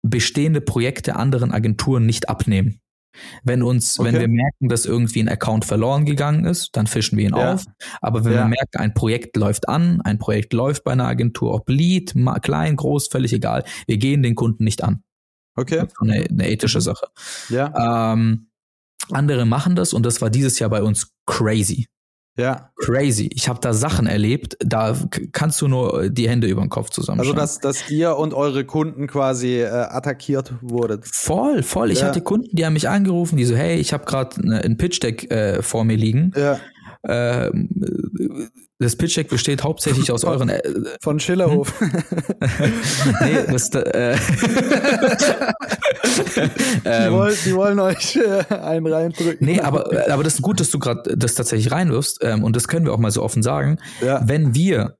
[0.01, 2.79] bestehende Projekte anderen Agenturen nicht abnehmen.
[3.43, 4.21] Wenn uns, wenn Okay.
[4.21, 7.53] wir merken, dass irgendwie ein Account verloren gegangen ist, dann fischen wir ihn Ja.
[7.53, 7.65] auf.
[8.01, 8.39] Aber wenn Ja.
[8.39, 12.75] wir merken, ein Projekt läuft an, ein Projekt läuft bei einer Agentur, ob Lead, klein,
[12.75, 15.03] groß, völlig egal, wir gehen den Kunden nicht an.
[15.55, 15.77] Okay.
[15.77, 16.81] Das ist eine, eine ethische Mhm.
[16.83, 17.07] Sache.
[17.49, 18.13] Ja.
[18.13, 18.47] Ähm,
[19.11, 21.87] andere machen das und das war dieses Jahr bei uns crazy.
[22.37, 22.69] Ja.
[22.77, 23.29] Crazy.
[23.33, 24.95] Ich habe da Sachen erlebt, da
[25.31, 27.39] kannst du nur die Hände über den Kopf Also, zusammenschlagen.
[27.39, 31.05] dass, dass ihr und eure Kunden quasi äh, attackiert wurdet.
[31.07, 31.91] voll, voll.
[31.91, 32.07] Ich Ja.
[32.07, 35.31] hatte Kunden, die haben mich angerufen, die so, hey, ich habe gerade ein Pitch Deck
[35.31, 36.33] äh, vor mir liegen.
[36.35, 36.59] Ja.
[37.07, 37.69] Ähm,
[38.79, 40.49] das Pitch Deck besteht hauptsächlich aus euren.
[40.49, 40.61] Äh,
[41.01, 41.73] Von Schillerhof.
[43.21, 44.17] nee, das, äh,
[46.25, 46.41] die,
[46.85, 49.45] ähm, wollen, die wollen euch äh, einen reindrücken.
[49.45, 52.19] nee, aber, aber das ist gut, dass du gerade das tatsächlich reinwirfst.
[52.21, 53.79] Ähm, und das können wir auch mal so offen sagen.
[54.01, 54.21] Ja.
[54.27, 54.97] Wenn wir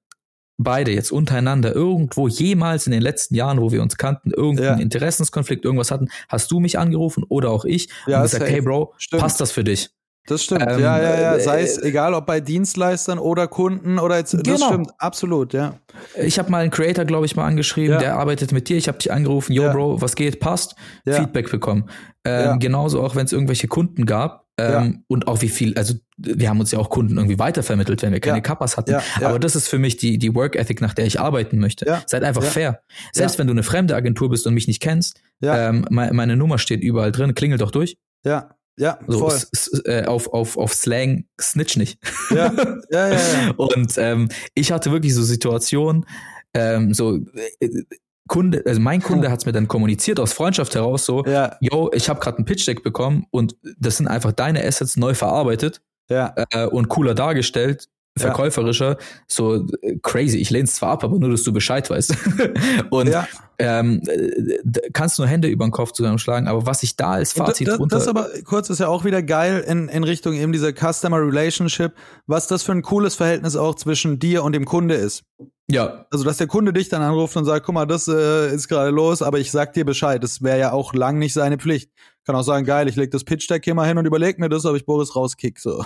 [0.58, 4.84] beide jetzt untereinander irgendwo jemals in den letzten Jahren, wo wir uns kannten, irgendeinen Ja.
[4.84, 8.94] Interessenskonflikt, irgendwas hatten, hast du mich angerufen oder auch ich Ja, und gesagt, hey Bro,
[8.98, 9.22] Stimmt.
[9.22, 9.89] passt das für dich?
[10.28, 10.64] Das stimmt.
[10.68, 11.40] Ähm, ja, ja, ja.
[11.40, 14.34] Sei äh, es egal, ob bei Dienstleistern oder Kunden oder jetzt.
[14.34, 14.68] Das Genau.
[14.68, 15.76] stimmt, absolut, ja.
[16.20, 18.00] Ich habe mal einen Creator, glaube ich, mal angeschrieben, Ja.
[18.00, 18.78] der arbeitet mit dir.
[18.78, 19.72] Ich habe dich angerufen, yo Ja.
[19.74, 20.76] Bro, was geht, passt.
[21.06, 21.14] Ja.
[21.14, 21.90] Feedback bekommen.
[22.24, 22.58] Ähm.
[22.60, 24.46] Genauso auch, wenn es irgendwelche Kunden gab.
[24.58, 28.14] Ähm, Und auch wie viel, also wir haben uns ja auch Kunden irgendwie weitervermittelt, wenn
[28.14, 28.42] wir keine.
[28.42, 28.96] Kappas hatten.
[29.22, 32.02] Aber das ist für mich die, die Work Ethic, nach der ich arbeiten möchte.
[32.08, 32.80] Seid einfach fair.
[33.12, 35.70] Selbst wenn du eine fremde Agentur bist und mich nicht kennst, Ja.
[35.70, 37.98] ähm, me- meine Nummer steht überall drin, klingelt doch durch.
[38.24, 39.40] Ja, ja, So, voll.
[39.86, 42.00] äh, auf, auf, auf Slang snitch nicht.
[42.30, 42.54] Ja,
[42.90, 43.52] ja, ja, ja.
[43.58, 46.06] Und ähm, ich hatte wirklich so Situationen,
[46.54, 47.18] ähm, so
[47.60, 47.84] äh,
[48.28, 51.90] Kunde, also mein Kunde hat es mir dann kommuniziert aus Freundschaft heraus, so, Ja, yo,
[51.94, 55.82] ich habe gerade ein Pitch Deck bekommen und das sind einfach deine Assets neu verarbeitet
[56.10, 58.28] ja, äh, und cooler dargestellt, Ja.
[58.28, 58.97] verkäuferischer,
[59.28, 60.38] so äh, crazy.
[60.38, 62.15] Ich lehne es zwar ab, aber nur, dass du Bescheid weißt.
[62.89, 63.28] und ja.
[63.60, 67.67] ähm, äh, kannst nur Hände über den Kopf zusammenschlagen, aber was ich da als Fazit
[67.67, 70.71] das, runter das aber kurz ist ja auch wieder geil in, in Richtung eben dieser
[70.71, 71.91] Customer Relationship,
[72.25, 75.25] was das für ein cooles Verhältnis auch zwischen dir und dem Kunde ist.
[75.67, 78.69] ja, Also, dass der Kunde dich dann anruft und sagt, guck mal, das äh, ist
[78.69, 80.23] gerade los, aber ich sag dir Bescheid.
[80.23, 81.91] Das wäre ja auch lang nicht seine Pflicht.
[82.26, 84.50] Kann auch sagen, geil, ich leg das Pitch Deck hier mal hin und überleg mir
[84.50, 85.60] das, ob ich Boris rauskick.
[85.60, 85.86] So.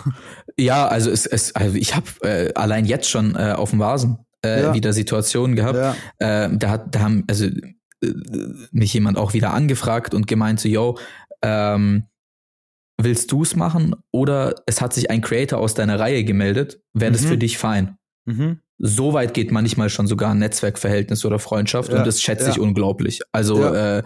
[0.58, 4.20] Ja, also es, es also ich habe äh, allein jetzt schon äh, auf dem Vasen
[4.46, 4.74] äh, Ja.
[4.74, 5.78] wieder Situationen gehabt.
[5.78, 5.96] Ja,
[6.46, 7.58] Äh, da hat, da haben also äh,
[8.72, 10.98] mich jemand auch wieder angefragt und gemeint so, yo,
[11.42, 12.06] ähm,
[13.02, 13.96] willst du's machen?
[14.12, 17.28] Oder es hat sich ein Creator aus deiner Reihe gemeldet, wäre das Mhm.
[17.28, 17.98] für dich fein?
[18.26, 18.60] mhm.
[18.82, 22.52] So weit geht manchmal schon sogar ein Netzwerkverhältnis oder Freundschaft Ja, und das schätze ja.
[22.52, 23.20] ich unglaublich.
[23.34, 23.98] Also Ja.
[23.98, 24.04] äh,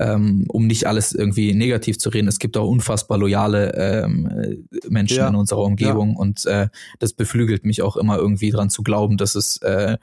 [0.00, 4.88] ähm, um nicht alles irgendwie negativ zu reden, es gibt auch unfassbar loyale ähm, äh,
[4.88, 9.16] Menschen in unserer Umgebung und äh, das beflügelt mich auch immer irgendwie dran zu glauben,
[9.16, 9.96] dass es, äh,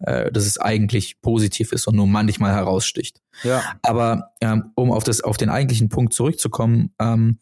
[0.00, 3.22] äh, dass es eigentlich positiv ist und nur manchmal heraussticht.
[3.44, 7.38] Ja, Aber ähm, um auf, das, auf den eigentlichen Punkt zurückzukommen, ähm,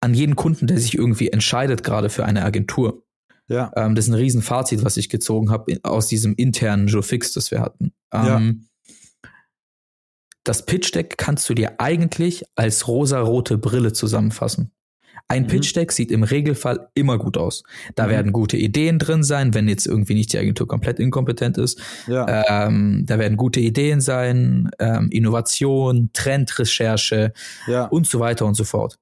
[0.00, 3.04] an jeden Kunden, der sich irgendwie entscheidet, gerade für eine Agentur,
[3.48, 7.32] ja, ähm, das ist ein Riesenfazit, was ich gezogen habe aus diesem internen Joe Fix,
[7.32, 7.92] das wir hatten.
[8.12, 8.68] Ähm,
[10.44, 14.72] Das Pitch Deck kannst du dir eigentlich als rosarote Brille zusammenfassen.
[15.28, 15.46] Ein Mhm.
[15.46, 17.62] Pitch Deck sieht im Regelfall immer gut aus.
[17.94, 18.10] Da Mhm.
[18.10, 21.80] werden gute Ideen drin sein, wenn jetzt irgendwie nicht die Agentur komplett inkompetent ist.
[22.08, 27.32] ja, Ähm, da werden gute Ideen sein, ähm, Innovation, Trendrecherche,
[27.68, 28.98] ja, und so weiter und so fort.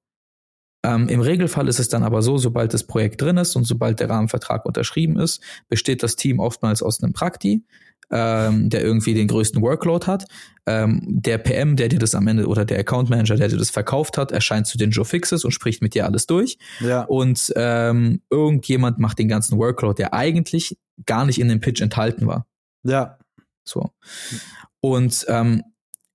[0.82, 4.00] Ähm, Im Regelfall ist es dann aber so, sobald das Projekt drin ist und sobald
[4.00, 7.64] der Rahmenvertrag unterschrieben ist, besteht das Team oftmals aus einem Prakti,
[8.10, 10.24] ähm, der irgendwie den größten Workload hat.
[10.66, 13.70] Ähm, der PM, der dir das am Ende oder der Account Manager, der dir das
[13.70, 16.58] verkauft hat, erscheint zu den Joe Fixes und spricht mit dir alles durch.
[16.80, 21.80] ja, Und ähm, irgendjemand macht den ganzen Workload, der eigentlich gar nicht in dem Pitch
[21.80, 22.46] enthalten war.
[22.84, 23.18] ja,
[23.64, 23.90] So.
[24.80, 25.62] Und ähm,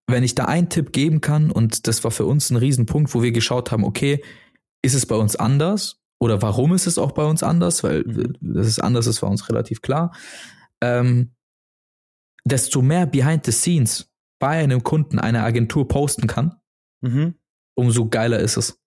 [0.08, 3.24] wenn ich da einen Tipp geben kann, und das war für uns ein Riesenpunkt, wo
[3.24, 4.22] wir geschaut haben, okay,
[4.86, 6.02] ist es bei uns anders?
[6.20, 7.84] Oder warum ist es auch bei uns anders?
[7.84, 8.38] Weil Mhm.
[8.42, 10.16] das ist anders, ist für uns relativ klar.
[10.82, 11.36] Ähm,
[12.46, 16.56] desto mehr behind the scenes bei einem Kunden einer Agentur posten kann,
[17.02, 17.36] mhm.
[17.76, 18.80] umso geiler ist es.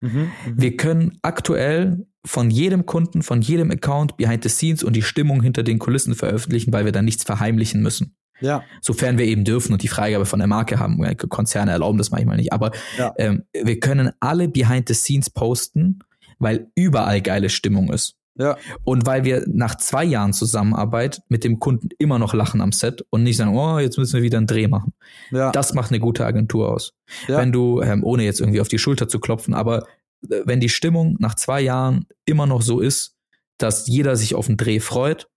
[0.00, 0.32] Mhm.
[0.46, 0.60] mhm.
[0.60, 5.42] Wir können aktuell von jedem Kunden, von jedem Account behind the scenes und die Stimmung
[5.42, 8.16] hinter den Kulissen veröffentlichen, weil wir da nichts verheimlichen müssen.
[8.42, 11.00] Ja, Sofern wir eben dürfen und die Freigabe von der Marke haben.
[11.28, 12.52] Konzerne erlauben das manchmal nicht.
[12.52, 13.14] Aber Ja.
[13.16, 16.00] ähm, wir können alle behind the scenes posten,
[16.38, 18.16] weil überall geile Stimmung ist.
[18.38, 22.72] ja, Und weil wir nach zwei Jahren Zusammenarbeit mit dem Kunden immer noch lachen am
[22.72, 24.92] Set und nicht sagen, oh, jetzt müssen wir wieder einen Dreh machen.
[25.30, 26.94] ja, Das macht eine gute Agentur aus.
[27.28, 27.38] ja.
[27.38, 29.86] Wenn du, ähm, ohne jetzt irgendwie auf die Schulter zu klopfen, aber
[30.30, 33.14] äh, wenn die Stimmung nach zwei Jahren immer noch so ist,
[33.58, 35.28] dass jeder sich auf den Dreh freut,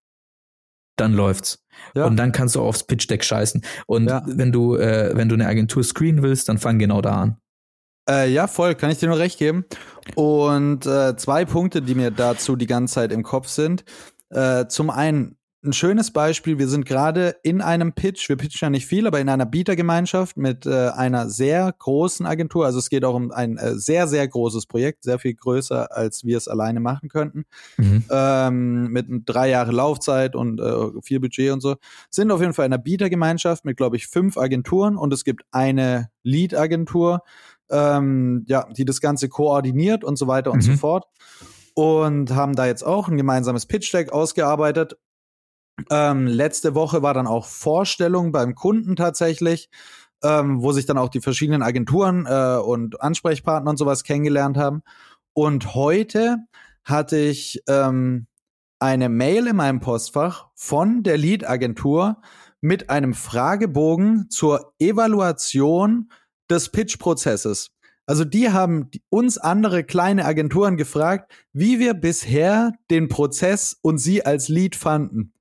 [0.98, 1.64] dann läuft's.
[1.94, 2.06] ja.
[2.06, 3.62] Und dann kannst du aufs Pitch Deck scheißen.
[3.88, 4.24] Und Ja.
[4.26, 7.38] wenn du, äh, wenn du eine Agentur screenen willst, dann fang genau da an.
[8.10, 9.66] Äh, ja, voll, kann ich dir nur recht geben.
[10.16, 13.84] Und äh, zwei Punkte, die mir dazu die ganze Zeit im Kopf sind.
[14.30, 18.70] Äh, zum einen ein schönes Beispiel, wir sind gerade in einem Pitch, wir pitchen ja
[18.70, 22.66] nicht viel, aber in einer Bietergemeinschaft mit äh, einer sehr großen Agentur.
[22.66, 26.24] Also es geht auch um ein äh, sehr, sehr großes Projekt, sehr viel größer, als
[26.24, 27.46] wir es alleine machen könnten.
[27.78, 28.04] Mhm.
[28.10, 31.76] Ähm, mit drei Jahre Laufzeit und äh, viel Budget und so.
[32.10, 35.44] Sind auf jeden Fall in einer Bietergemeinschaft mit, glaube ich, fünf Agenturen und es gibt
[35.52, 37.22] eine Lead-Agentur,
[37.70, 40.74] ähm, ja, die das Ganze koordiniert und so weiter und mhm.
[40.74, 41.06] so fort
[41.76, 44.98] und haben da jetzt auch ein gemeinsames Pitch-Deck ausgearbeitet
[45.90, 49.70] ähm, letzte Woche war dann auch Vorstellung beim Kunden tatsächlich,
[50.24, 54.82] ähm, wo sich dann auch die verschiedenen Agenturen äh, und Ansprechpartner und sowas kennengelernt haben.
[55.34, 56.38] Und heute
[56.84, 58.28] hatte ich ähm,
[58.80, 62.22] eine Mail in meinem Postfach von der Lead-Agentur
[62.62, 66.10] mit einem Fragebogen zur Evaluation
[66.50, 67.72] des Pitch-Prozesses.
[68.08, 74.26] Also die haben uns andere kleine Agenturen gefragt, wie wir bisher den Prozess und sie
[74.26, 75.35] als Lead fanden.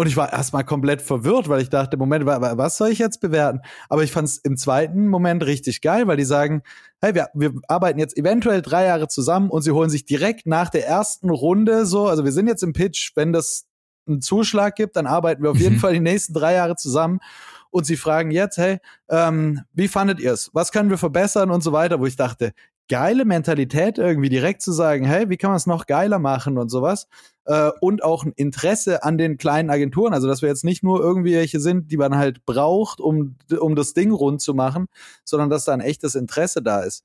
[0.00, 3.60] Und ich war erstmal komplett verwirrt, weil ich dachte, Moment, was soll ich jetzt bewerten?
[3.90, 6.62] Aber ich fand es im zweiten Moment richtig geil, weil die sagen,
[7.02, 10.70] hey, wir, wir arbeiten jetzt eventuell drei Jahre zusammen und sie holen sich direkt nach
[10.70, 13.66] der ersten Runde so, also wir sind jetzt im Pitch, wenn das
[14.08, 15.80] einen Zuschlag gibt, dann arbeiten wir auf jeden mhm.
[15.80, 17.20] Fall die nächsten drei Jahre zusammen.
[17.68, 18.78] Und sie fragen jetzt, hey,
[19.10, 20.48] ähm, wie fandet ihr es?
[20.54, 22.00] Was können wir verbessern und so weiter?
[22.00, 22.54] Wo ich dachte,
[22.90, 26.68] geile Mentalität irgendwie direkt zu sagen, hey, wie kann man es noch geiler machen und
[26.68, 27.06] sowas.
[27.44, 30.12] Äh, und auch ein Interesse an den kleinen Agenturen.
[30.12, 33.76] Also, dass wir jetzt nicht nur irgendwie welche sind, die man halt braucht, um, um
[33.76, 34.88] das Ding rund zu machen,
[35.24, 37.04] sondern dass da ein echtes Interesse da ist.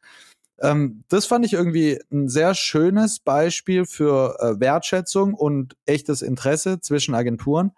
[0.60, 6.82] Ähm, das fand ich irgendwie ein sehr schönes Beispiel für äh, Wertschätzung und echtes Interesse
[6.82, 7.72] zwischen Agenturen.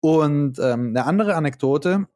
[0.00, 2.06] Und ähm, eine andere Anekdote,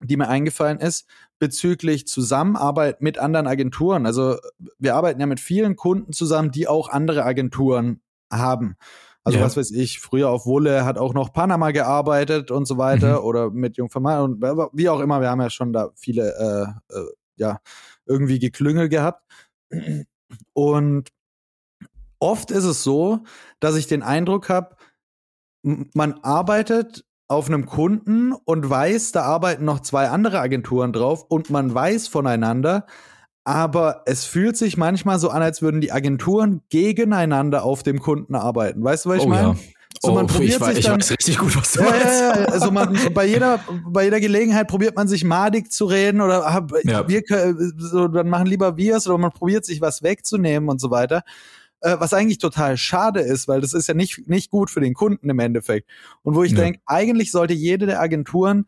[0.00, 1.06] die mir eingefallen ist,
[1.38, 4.06] bezüglich Zusammenarbeit mit anderen Agenturen.
[4.06, 4.36] Also
[4.78, 8.00] wir arbeiten ja mit vielen Kunden zusammen, die auch andere Agenturen
[8.32, 8.76] haben.
[9.24, 9.44] Also ja.
[9.44, 13.26] was weiß ich, früher auf Wolle hat auch noch Panama gearbeitet und so weiter mhm.
[13.26, 16.34] oder mit Jungformat und wie auch immer, wir haben ja schon da viele
[16.90, 17.06] äh, äh,
[17.36, 17.60] ja
[18.06, 19.22] irgendwie Geklüngel gehabt.
[20.54, 21.10] Und
[22.18, 23.20] oft ist es so,
[23.60, 24.76] dass ich den Eindruck habe,
[25.62, 31.50] man arbeitet auf einem Kunden und weiß, da arbeiten noch zwei andere Agenturen drauf und
[31.50, 32.86] man weiß voneinander,
[33.44, 38.34] aber es fühlt sich manchmal so an, als würden die Agenturen gegeneinander auf dem Kunden
[38.34, 38.82] arbeiten.
[38.82, 39.48] Weißt du, was ich oh, meine?
[39.48, 39.56] Ja.
[40.00, 42.20] So, man oh, probiert ich, sich ich dann, weiß richtig gut, was du ja, meinst.
[42.20, 46.46] Ja, also man, bei jeder, bei jeder Gelegenheit probiert man sich madig zu reden oder
[46.46, 47.08] ah, ja.
[47.08, 47.22] wir,
[47.76, 51.24] so, dann machen lieber wir es oder man probiert sich was wegzunehmen und so weiter
[51.80, 54.94] äh, was eigentlich total schade ist, weil das ist ja nicht, nicht gut für den
[54.94, 55.88] Kunden im Endeffekt.
[56.22, 56.58] Und wo ich ja.
[56.58, 58.66] denke, eigentlich sollte jede der Agenturen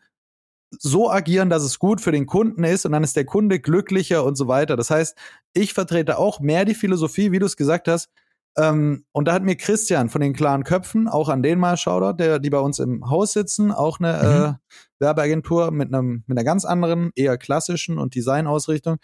[0.79, 4.25] so agieren, dass es gut für den Kunden ist und dann ist der Kunde glücklicher
[4.25, 4.77] und so weiter.
[4.77, 5.16] Das heißt,
[5.53, 8.09] ich vertrete auch mehr die Philosophie, wie du es gesagt hast.
[8.57, 12.16] Ähm, und da hat mir Christian von den klaren Köpfen, auch an den mal Shoutout,
[12.16, 14.44] der, die bei uns im Haus sitzen, auch eine mhm.
[14.44, 18.99] äh, Werbeagentur mit einem, mit einer ganz anderen, eher klassischen und Designausrichtung.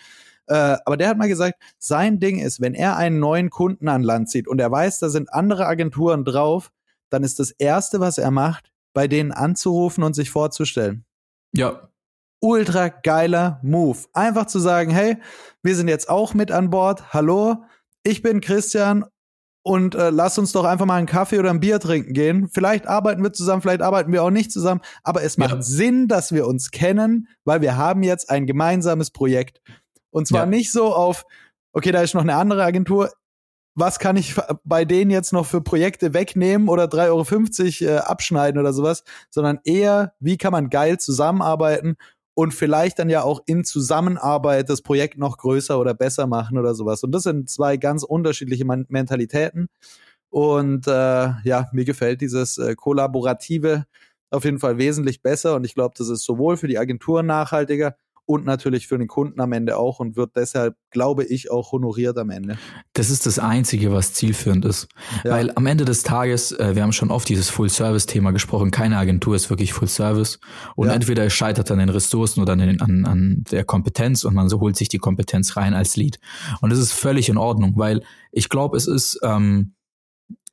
[0.47, 4.03] Äh, aber der hat mal gesagt, sein Ding ist, wenn er einen neuen Kunden an
[4.03, 6.71] Land zieht und er weiß, da sind andere Agenturen drauf,
[7.11, 11.05] dann ist das Erste, was er macht, bei denen anzurufen und sich vorzustellen.
[11.53, 11.89] Ja.
[12.41, 13.99] Ultra geiler Move.
[14.13, 15.19] Einfach zu sagen, hey,
[15.63, 17.13] wir sind jetzt auch mit an Bord.
[17.13, 17.65] Hallo,
[18.03, 19.05] ich bin Christian
[19.67, 22.49] und äh, lass uns doch einfach mal einen Kaffee oder ein Bier trinken gehen.
[22.49, 25.63] Vielleicht arbeiten wir zusammen, vielleicht arbeiten wir auch nicht zusammen, aber es macht ja.
[25.63, 29.61] Sinn, dass wir uns kennen, weil wir haben jetzt ein gemeinsames Projekt.
[30.17, 30.47] Und zwar ja.
[30.47, 31.27] nicht so auf,
[31.75, 33.13] okay, da ist noch eine andere Agentur.
[33.75, 38.59] Was kann ich bei denen jetzt noch für Projekte wegnehmen oder 3,50 Euro äh, abschneiden
[38.59, 41.99] oder sowas, sondern eher, wie kann man geil zusammenarbeiten
[42.33, 46.75] und vielleicht dann ja auch in Zusammenarbeit das Projekt noch größer oder besser machen oder
[46.75, 47.03] sowas.
[47.03, 49.69] Und das sind zwei ganz unterschiedliche Man Mentalitäten.
[50.31, 50.91] Und äh,
[51.45, 53.85] ja, mir gefällt dieses äh, Kollaborative
[54.31, 55.57] auf jeden Fall wesentlich besser.
[55.57, 59.41] Und ich glaube, das ist sowohl für die Agenturen nachhaltiger, und natürlich für den Kunden
[59.41, 62.59] am Ende auch und wird deshalb, glaube ich, auch honoriert am Ende.
[62.93, 64.89] Das ist das Einzige, was zielführend ist.
[65.25, 65.31] Ja.
[65.31, 69.37] Weil am Ende des Tages, äh, wir haben schon oft dieses Full-Service-Thema gesprochen, keine Agentur
[69.37, 70.41] ist wirklich Full-Service
[70.75, 70.95] und ja.
[70.95, 74.49] entweder es scheitert an den Ressourcen oder an, den, an, an der Kompetenz und man
[74.49, 76.19] so holt sich die Kompetenz rein als Lead.
[76.61, 79.21] Und das ist völlig in Ordnung, weil ich glaube, es ist...
[79.23, 79.76] Ähm, äh,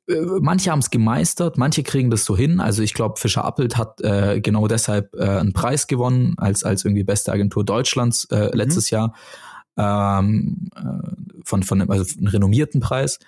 [0.06, 2.60] manche haben es gemeistert, manche kriegen das so hin.
[2.60, 6.84] Also ich glaube, Fischer Appelt hat äh, genau deshalb äh, einen Preis gewonnen als als
[6.84, 8.50] irgendwie beste Agentur Deutschlands äh, mhm.
[8.52, 8.96] letztes mhm.
[8.96, 9.14] Jahr
[9.76, 13.18] ähm, äh, von von also einen renommierten Preis,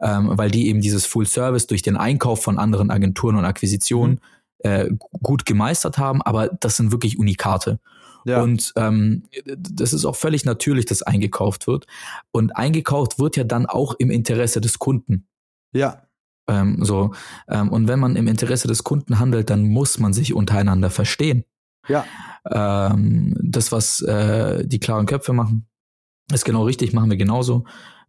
[0.00, 4.20] ähm, weil die eben dieses Full Service durch den Einkauf von anderen Agenturen und Akquisitionen
[4.64, 4.70] mhm.
[4.70, 4.90] äh,
[5.22, 6.20] gut gemeistert haben.
[6.20, 7.78] Aber das sind wirklich Unikate.
[8.26, 8.42] Ja.
[8.42, 11.86] Und ähm, das ist auch völlig natürlich, dass eingekauft wird.
[12.32, 15.26] Und eingekauft wird ja dann auch im Interesse des Kunden.
[15.72, 16.03] Ja.
[16.48, 17.12] Ähm, so.
[17.48, 21.44] Ähm, und wenn man im Interesse des Kunden handelt, dann muss man sich untereinander verstehen.
[21.88, 22.04] Ja.
[22.50, 25.66] Ähm, das, was äh, die klaren Köpfe machen,
[26.32, 27.64] ist genau richtig, machen wir genauso.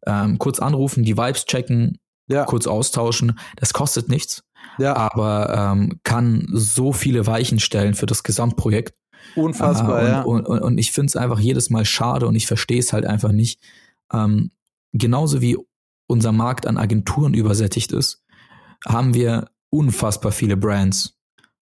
[0.06, 2.46] Ähm, kurz anrufen, die Vibes checken, ja.
[2.46, 3.40] kurz austauschen.
[3.58, 4.44] Das kostet nichts,
[4.78, 4.96] ja.
[4.96, 8.94] aber ähm, kann so viele Weichen stellen für das Gesamtprojekt.
[9.36, 10.22] Unfassbar, äh, und, ja.
[10.22, 13.06] Und, und, und ich finde es einfach jedes Mal schade und ich verstehe es halt
[13.06, 13.60] einfach nicht.
[14.14, 14.52] Ähm,
[14.94, 15.58] genauso wie
[16.08, 18.24] unser Markt an Agenturen übersättigt ist,
[18.88, 21.18] haben wir unfassbar viele Brands,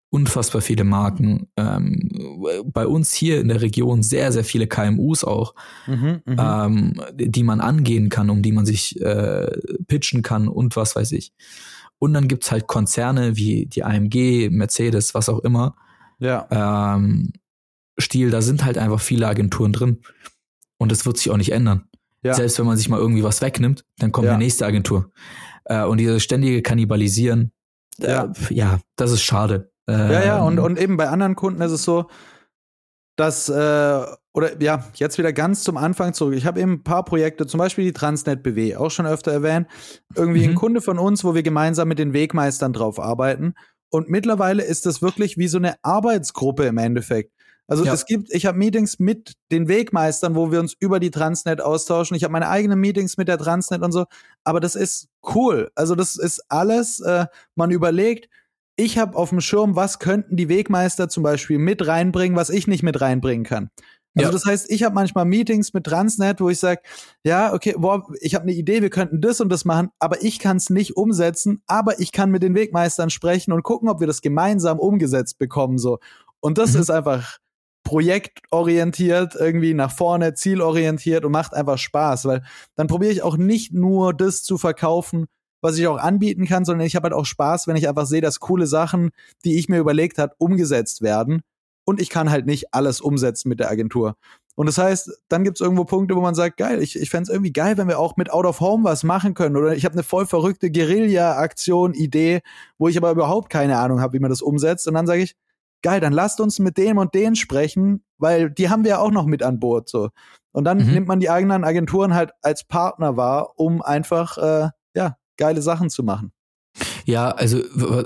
[0.09, 1.47] unfassbar viele Marken.
[1.55, 2.09] Ähm,
[2.65, 5.53] bei uns hier in der Region sehr, sehr viele KMUs auch,
[5.87, 6.35] Mhm, mhm.
[6.39, 9.47] ähm, die man angehen kann, um die man sich äh,
[9.87, 11.31] pitchen kann und was weiß ich.
[11.99, 15.75] Und dann gibt's halt Konzerne wie die AMG, Mercedes, was auch immer.
[16.19, 16.47] ja.
[16.95, 17.31] Ähm,
[17.99, 19.97] Stil, da sind halt einfach viele Agenturen drin.
[20.77, 21.83] Und das wird sich auch nicht ändern.
[22.23, 22.33] Ja.
[22.33, 24.33] Selbst wenn man sich mal irgendwie was wegnimmt, dann kommt Ja.
[24.33, 25.11] die nächste Agentur.
[25.65, 27.51] Äh, und dieses ständige Kannibalisieren,
[28.01, 28.31] äh, Ja.
[28.49, 29.71] ja, das ist schade.
[29.87, 32.07] Äh, Ja, ja, und, und eben bei anderen Kunden ist es so,
[33.17, 36.33] dass, äh, oder ja, jetzt wieder ganz zum Anfang zurück.
[36.35, 39.67] Ich habe eben ein paar Projekte, zum Beispiel die Transnet BW, auch schon öfter erwähnt.
[40.15, 40.55] Irgendwie ein Mhm.
[40.55, 43.53] Kunde von uns, wo wir gemeinsam mit den Wegmeistern drauf arbeiten.
[43.89, 47.33] Und mittlerweile ist das wirklich wie so eine Arbeitsgruppe im Endeffekt.
[47.71, 47.93] Also Ja.
[47.93, 52.17] es gibt, ich habe Meetings mit den Wegmeistern, wo wir uns über die Transnet austauschen.
[52.17, 54.05] Ich habe meine eigenen Meetings mit der Transnet und so.
[54.43, 55.71] Aber das ist cool.
[55.73, 58.27] Also das ist alles, äh, man überlegt,
[58.75, 62.67] ich habe auf dem Schirm, was könnten die Wegmeister zum Beispiel mit reinbringen, was ich
[62.67, 63.69] nicht mit reinbringen kann.
[64.17, 64.31] Also Ja.
[64.33, 66.81] das heißt, ich habe manchmal Meetings mit Transnet, wo ich sage,
[67.23, 70.39] ja, okay, boah, ich habe eine Idee, wir könnten das und das machen, aber ich
[70.39, 74.07] kann es nicht umsetzen, aber ich kann mit den Wegmeistern sprechen und gucken, ob wir
[74.07, 75.77] das gemeinsam umgesetzt bekommen.
[75.77, 75.99] So.
[76.41, 76.81] Und das Mhm.
[76.81, 77.37] ist einfach
[77.83, 82.43] projektorientiert, irgendwie nach vorne, zielorientiert und macht einfach Spaß, weil
[82.75, 85.25] dann probiere ich auch nicht nur das zu verkaufen,
[85.61, 88.21] was ich auch anbieten kann, sondern ich habe halt auch Spaß, wenn ich einfach sehe,
[88.21, 89.11] dass coole Sachen,
[89.45, 91.41] die ich mir überlegt habe, umgesetzt werden.
[91.83, 94.15] Und ich kann halt nicht alles umsetzen mit der Agentur.
[94.55, 97.23] Und das heißt, dann gibt es irgendwo Punkte, wo man sagt, geil, ich, ich fände
[97.23, 99.55] es irgendwie geil, wenn wir auch mit Out of Home was machen können.
[99.55, 102.41] Oder ich habe eine voll verrückte Guerilla-Aktion, Idee,
[102.77, 104.87] wo ich aber überhaupt keine Ahnung habe, wie man das umsetzt.
[104.87, 105.35] Und dann sage ich,
[105.81, 109.11] geil, dann lasst uns mit dem und den sprechen, weil die haben wir ja auch
[109.11, 109.89] noch mit an Bord.
[109.89, 110.09] So.
[110.51, 110.93] Und dann Mhm.
[110.93, 115.89] nimmt man die eigenen Agenturen halt als Partner wahr, um einfach äh, ja, geile Sachen
[115.89, 116.31] zu machen.
[117.05, 117.59] Ja, also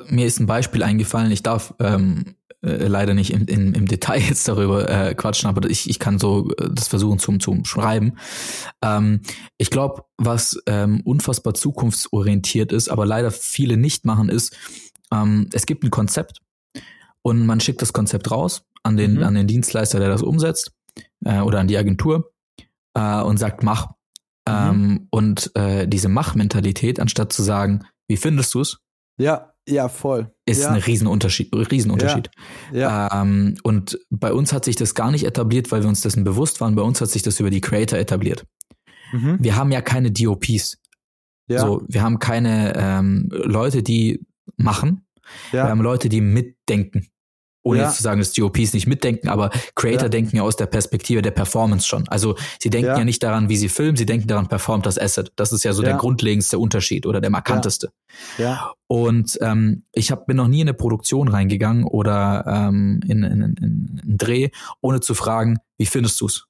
[0.08, 1.32] mir ist ein Beispiel eingefallen.
[1.32, 5.70] Ich darf ähm, äh, leider nicht im, im, im Detail jetzt darüber äh, quatschen, aber
[5.70, 8.18] ich, ich kann so äh, das versuchen zum, zum Schreiben.
[8.82, 9.22] Ähm,
[9.58, 14.56] ich glaube, was ähm, unfassbar zukunftsorientiert ist, aber leider viele nicht machen, ist,
[15.12, 16.42] ähm, es gibt ein Konzept
[17.26, 19.24] und man schickt das Konzept raus an den, Mhm.
[19.24, 20.72] an den Dienstleister, der das umsetzt
[21.26, 22.32] äh, oder an die Agentur
[22.94, 23.88] äh, und sagt, mach.
[24.48, 28.78] Ähm, und äh, diese Mach-Mentalität, anstatt zu sagen, wie findest du es,
[29.18, 30.32] Ja, ja, voll.
[30.46, 31.50] ist ja, ein Riesenunterschied.
[31.72, 32.30] Riesenunterschied.
[32.72, 36.24] ja, Ähm, und bei uns hat sich das gar nicht etabliert, weil wir uns dessen
[36.24, 36.76] bewusst waren.
[36.76, 38.46] Bei uns hat sich das über die Creator etabliert.
[39.12, 40.78] mhm, Wir haben ja keine DOPs.
[41.50, 44.24] ja, So, wir haben keine ähm, Leute, die
[44.58, 45.08] machen.
[45.50, 47.08] Wir ja, haben Leute, die mitdenken.
[47.66, 47.86] Ohne Ja.
[47.88, 50.10] jetzt zu sagen, dass DOPs nicht mitdenken, aber Creator Ja.
[50.10, 52.08] denken ja aus der Perspektive der Performance schon.
[52.08, 52.98] Also sie denken Ja.
[53.00, 55.32] ja, nicht daran, wie sie filmen, sie denken daran, performt das Asset.
[55.36, 57.92] Das ist ja so der grundlegendste Unterschied oder der markanteste.
[58.38, 63.24] ja, Und ähm, ich hab, bin noch nie in eine Produktion reingegangen oder ähm, in,
[63.24, 64.50] in, in, in einen Dreh,
[64.82, 66.46] ohne zu fragen, wie findest du's?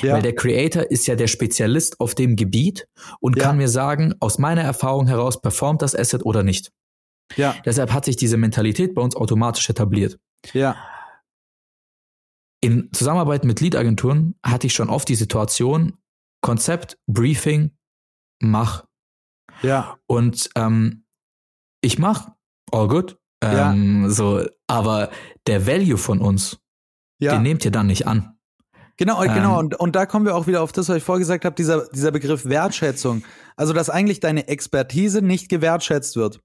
[0.00, 2.88] ja, Weil der Creator ist ja der Spezialist auf dem Gebiet
[3.20, 6.72] und kann mir sagen, aus meiner Erfahrung heraus, performt das Asset oder nicht.
[7.36, 10.18] ja, Deshalb hat sich diese Mentalität bei uns automatisch etabliert.
[10.52, 10.76] Ja,
[12.60, 15.98] In Zusammenarbeit mit Lead-Agenturen hatte ich schon oft die Situation,
[16.42, 17.76] Konzept, Briefing,
[18.40, 18.84] mach.
[19.62, 21.06] ja, Und ähm,
[21.80, 22.30] ich mach,
[22.70, 23.18] all good.
[23.42, 25.10] Ähm, so, aber
[25.46, 26.58] der Value von uns,
[27.20, 27.32] ja.
[27.32, 28.38] den nehmt ihr dann nicht an.
[28.96, 29.58] Genau, Ähm, genau.
[29.58, 31.88] Und, und da kommen wir auch wieder auf das, was ich vorher gesagt habe, dieser,
[31.88, 33.24] dieser Begriff Wertschätzung.
[33.56, 36.40] Also, dass eigentlich deine Expertise nicht gewertschätzt wird.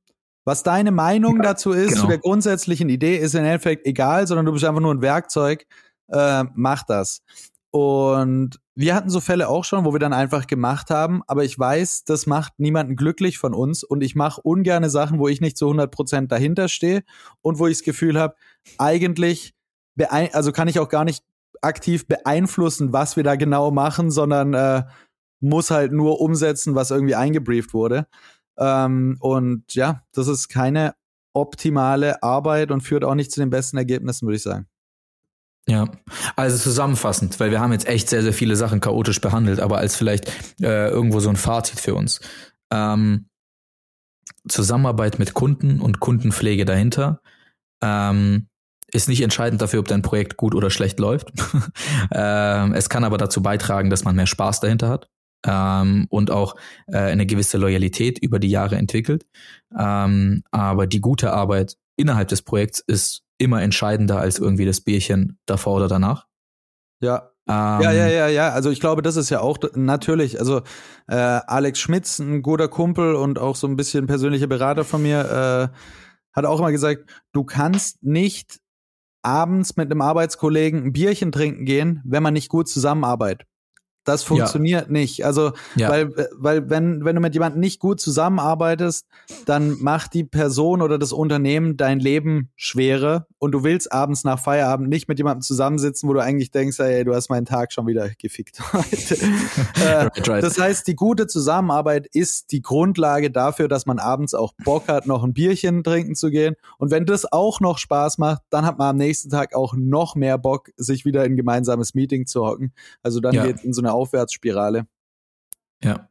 [0.49, 2.01] Was deine Meinung dazu ist, genau.
[2.01, 5.67] zu der grundsätzlichen Idee, ist im Endeffekt egal, sondern du bist einfach nur ein Werkzeug.
[6.07, 7.21] Äh, mach das.
[7.69, 11.59] Und wir hatten so Fälle auch schon, wo wir dann einfach gemacht haben, aber ich
[11.59, 15.55] weiß, das macht niemanden glücklich von uns und ich mache ungerne Sachen, wo ich nicht
[15.55, 17.03] zu 100% dahinter stehe
[17.43, 18.33] und wo ich das Gefühl habe,
[18.79, 19.53] eigentlich,
[20.31, 21.23] also kann ich auch gar nicht
[21.61, 24.81] aktiv beeinflussen, was wir da genau machen, sondern äh,
[25.41, 28.07] muss halt nur umsetzen, was irgendwie eingebrieft wurde.
[28.59, 30.93] Ähm, und ja, das ist keine
[31.33, 34.67] optimale Arbeit und führt auch nicht zu den besten Ergebnissen, würde ich sagen.
[35.67, 35.87] Ja,
[36.35, 39.95] also zusammenfassend, weil wir haben jetzt echt sehr, sehr viele Sachen chaotisch behandelt, aber als
[39.95, 40.27] vielleicht
[40.61, 42.19] äh, irgendwo so ein Fazit für uns.
[42.71, 43.29] Ähm,
[44.47, 47.21] Zusammenarbeit mit Kunden und Kundenpflege dahinter
[47.83, 48.47] ähm,
[48.91, 51.31] ist nicht entscheidend dafür, ob dein Projekt gut oder schlecht läuft.
[52.11, 55.09] ähm, es kann aber dazu beitragen, dass man mehr Spaß dahinter hat
[55.45, 56.55] ähm, und auch
[56.87, 59.25] äh, eine gewisse Loyalität über die Jahre entwickelt.
[59.77, 65.37] Ähm, aber die gute Arbeit innerhalb des Projekts ist immer entscheidender als irgendwie das Bierchen
[65.45, 66.27] davor oder danach.
[67.01, 68.49] Ja, ähm, ja, ja, ja, ja.
[68.49, 70.39] Also ich glaube, das ist ja auch natürlich.
[70.39, 70.61] Also
[71.07, 75.71] äh, Alex Schmitz, ein guter Kumpel und auch so ein bisschen persönlicher Berater von mir,
[75.71, 75.75] äh,
[76.33, 78.59] hat auch immer gesagt, du kannst nicht
[79.23, 83.48] abends mit einem Arbeitskollegen ein Bierchen trinken gehen, wenn man nicht gut zusammenarbeitet.
[84.03, 84.91] Das funktioniert ja.
[84.91, 85.25] nicht.
[85.25, 85.89] Also, ja.
[85.89, 89.05] weil, weil wenn, wenn du mit jemandem nicht gut zusammenarbeitest,
[89.45, 94.39] dann macht die Person oder das Unternehmen dein Leben schwerer und du willst abends nach
[94.39, 97.87] Feierabend nicht mit jemandem zusammensitzen, wo du eigentlich denkst, ey, du hast meinen Tag schon
[97.87, 99.15] wieder gefickt heute.
[99.81, 100.43] äh, right, right.
[100.43, 105.07] Das heißt, die gute Zusammenarbeit ist die Grundlage dafür, dass man abends auch Bock hat,
[105.07, 106.55] noch ein Bierchen trinken zu gehen.
[106.77, 110.15] Und wenn das auch noch Spaß macht, dann hat man am nächsten Tag auch noch
[110.15, 112.73] mehr Bock, sich wieder in ein gemeinsames Meeting zu hocken.
[113.01, 113.45] Also dann ja.
[113.45, 114.85] geht in so eine Aufwärtsspirale.
[115.83, 116.09] Ja.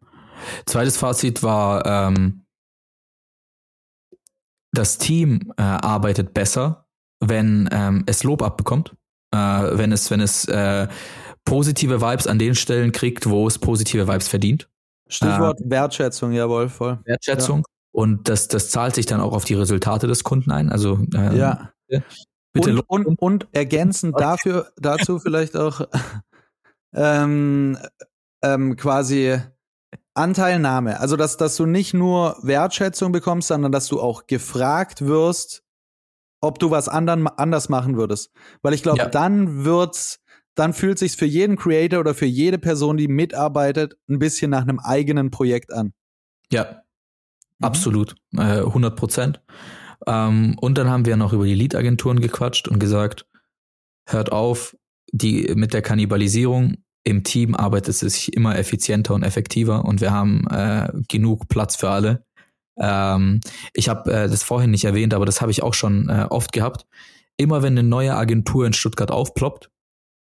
[0.67, 2.45] Zweites Fazit war, ähm,
[4.73, 6.88] das Team äh, arbeitet besser,
[7.21, 8.95] wenn ähm, es Lob abbekommt,
[9.33, 10.89] äh, wenn es, wenn es äh,
[11.45, 14.69] positive Vibes an den Stellen kriegt, wo es positive Vibes verdient.
[15.09, 16.99] Stichwort äh, Wertschätzung, jawohl, voll.
[17.05, 17.59] Wertschätzung.
[17.59, 17.65] Ja.
[17.93, 20.71] Und das, das zahlt sich dann auch auf die Resultate des Kunden ein.
[20.71, 21.73] Also ähm, ja.
[22.53, 25.81] Bitte und, und, und ergänzend dafür, dazu vielleicht auch
[26.95, 27.79] ähm,
[28.43, 29.39] ähm, quasi
[30.15, 31.01] Anteilnahme.
[31.01, 35.63] Also, dass, dass du nicht nur Wertschätzung bekommst, sondern dass du auch gefragt wirst,
[36.41, 38.31] ob du was andern, anders machen würdest.
[38.63, 39.09] Weil ich glaube, ja.
[39.09, 40.21] dann wird's,
[40.55, 44.63] dann fühlt sich's für jeden Creator oder für jede Person, die mitarbeitet, ein bisschen nach
[44.63, 45.93] einem eigenen Projekt an.
[46.51, 46.83] Ja,
[47.59, 47.65] mhm.
[47.65, 49.41] absolut, äh, 100 Prozent.
[50.07, 53.27] Ähm, und dann haben wir noch über die Lead-Agenturen gequatscht und gesagt,
[54.07, 54.77] hört auf,
[55.13, 60.13] die mit der Kannibalisierung im Team arbeitet es sich immer effizienter und effektiver und wir
[60.13, 62.25] haben äh, genug Platz für alle.
[62.81, 63.41] Ähm,
[63.73, 66.53] ich habe äh, das vorhin nicht erwähnt, aber das habe ich auch schon äh, oft
[66.53, 66.87] gehabt.
[67.37, 69.71] Immer wenn eine neue Agentur in Stuttgart aufploppt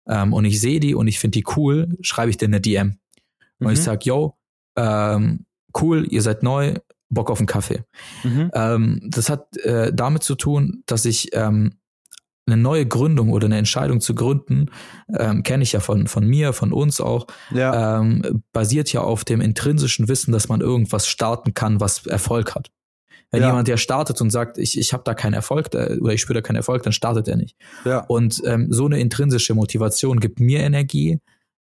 [0.07, 2.97] ähm, und ich sehe die und ich finde die cool, schreibe ich dir eine DM.
[3.59, 3.73] Und mhm.
[3.73, 4.37] ich sag, yo,
[4.75, 5.45] ähm,
[5.79, 6.75] cool, ihr seid neu,
[7.09, 7.83] Bock auf einen Kaffee.
[8.23, 8.51] Mhm.
[8.53, 11.77] Ähm, das hat äh, damit zu tun, dass ich ähm,
[12.47, 14.67] eine neue Gründung oder eine Entscheidung zu gründen,
[15.17, 17.99] ähm, kenne ich ja von, von mir, von uns auch, ja.
[17.99, 22.71] ähm, basiert ja auf dem intrinsischen Wissen, dass man irgendwas starten kann, was Erfolg hat.
[23.31, 23.49] Wenn ja.
[23.49, 26.35] jemand, der startet und sagt, ich, ich habe da keinen Erfolg da, oder ich spüre
[26.35, 27.55] da keinen Erfolg, dann startet er nicht.
[27.83, 27.99] Ja.
[28.01, 31.19] Und ähm, so eine intrinsische Motivation gibt mir Energie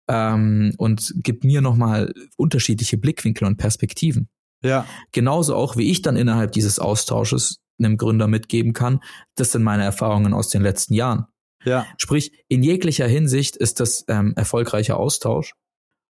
[0.09, 4.29] ähm, und gibt mir nochmal unterschiedliche Blickwinkel und Perspektiven.
[4.63, 4.87] Ja.
[5.13, 9.01] Genauso auch, wie ich dann innerhalb dieses Austausches einem Gründer mitgeben kann.
[9.35, 11.27] Das sind meine Erfahrungen aus den letzten Jahren.
[11.65, 11.87] Ja.
[11.97, 15.55] Sprich, in jeglicher Hinsicht ist das ähm, erfolgreicher Austausch.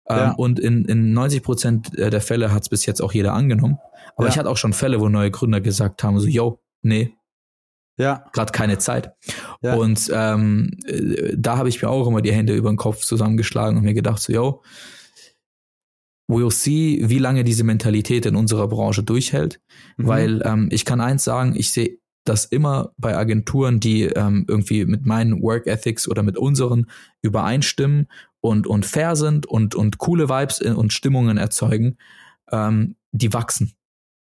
[0.08, 0.32] Ähm, ja.
[0.32, 3.78] Und in, in 90 Prozent der Fälle hat es bis jetzt auch jeder angenommen.
[4.16, 4.32] Aber ja.
[4.32, 7.16] ich hatte auch schon Fälle, wo neue Gründer gesagt haben, so, yo, nee,
[7.98, 8.24] ja.
[8.32, 9.12] Gerade keine Zeit.
[9.62, 9.74] Ja.
[9.74, 13.78] Und ähm, äh, da habe ich mir auch immer die Hände über den Kopf zusammengeschlagen
[13.78, 14.62] und mir gedacht, so, yo,
[16.28, 19.60] we'll see, wie lange diese Mentalität in unserer Branche durchhält.
[19.96, 20.06] Mhm.
[20.06, 24.84] Weil ähm, ich kann eins sagen, ich sehe das immer bei Agenturen, die ähm, irgendwie
[24.84, 26.86] mit meinen Work Ethics oder mit unseren
[27.22, 28.08] übereinstimmen
[28.40, 31.96] und, und fair sind und, und coole Vibes und Stimmungen erzeugen,
[32.50, 33.72] ähm, die wachsen.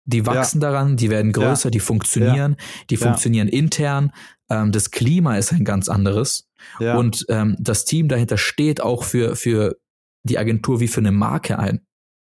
[0.04, 0.70] Die wachsen ja.
[0.70, 1.70] daran, die werden größer, ja.
[1.70, 2.66] die funktionieren, ja.
[2.90, 4.12] die funktionieren intern.
[4.48, 6.48] Ähm, das Klima ist ein ganz anderes.
[6.78, 9.78] Und ähm, das Team dahinter steht auch für, für
[10.22, 11.86] die Agentur wie für eine Marke ein.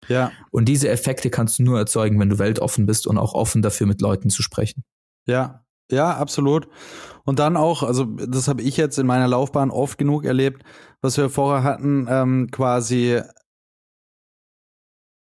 [0.07, 0.31] Ja.
[0.51, 3.87] Und diese Effekte kannst du nur erzeugen, wenn du weltoffen bist und auch offen dafür
[3.87, 4.83] mit Leuten zu sprechen.
[5.27, 6.67] Ja, ja, absolut.
[7.25, 10.63] Und dann auch, also das habe ich jetzt in meiner Laufbahn oft genug erlebt,
[11.01, 13.21] was wir vorher hatten, ähm, quasi,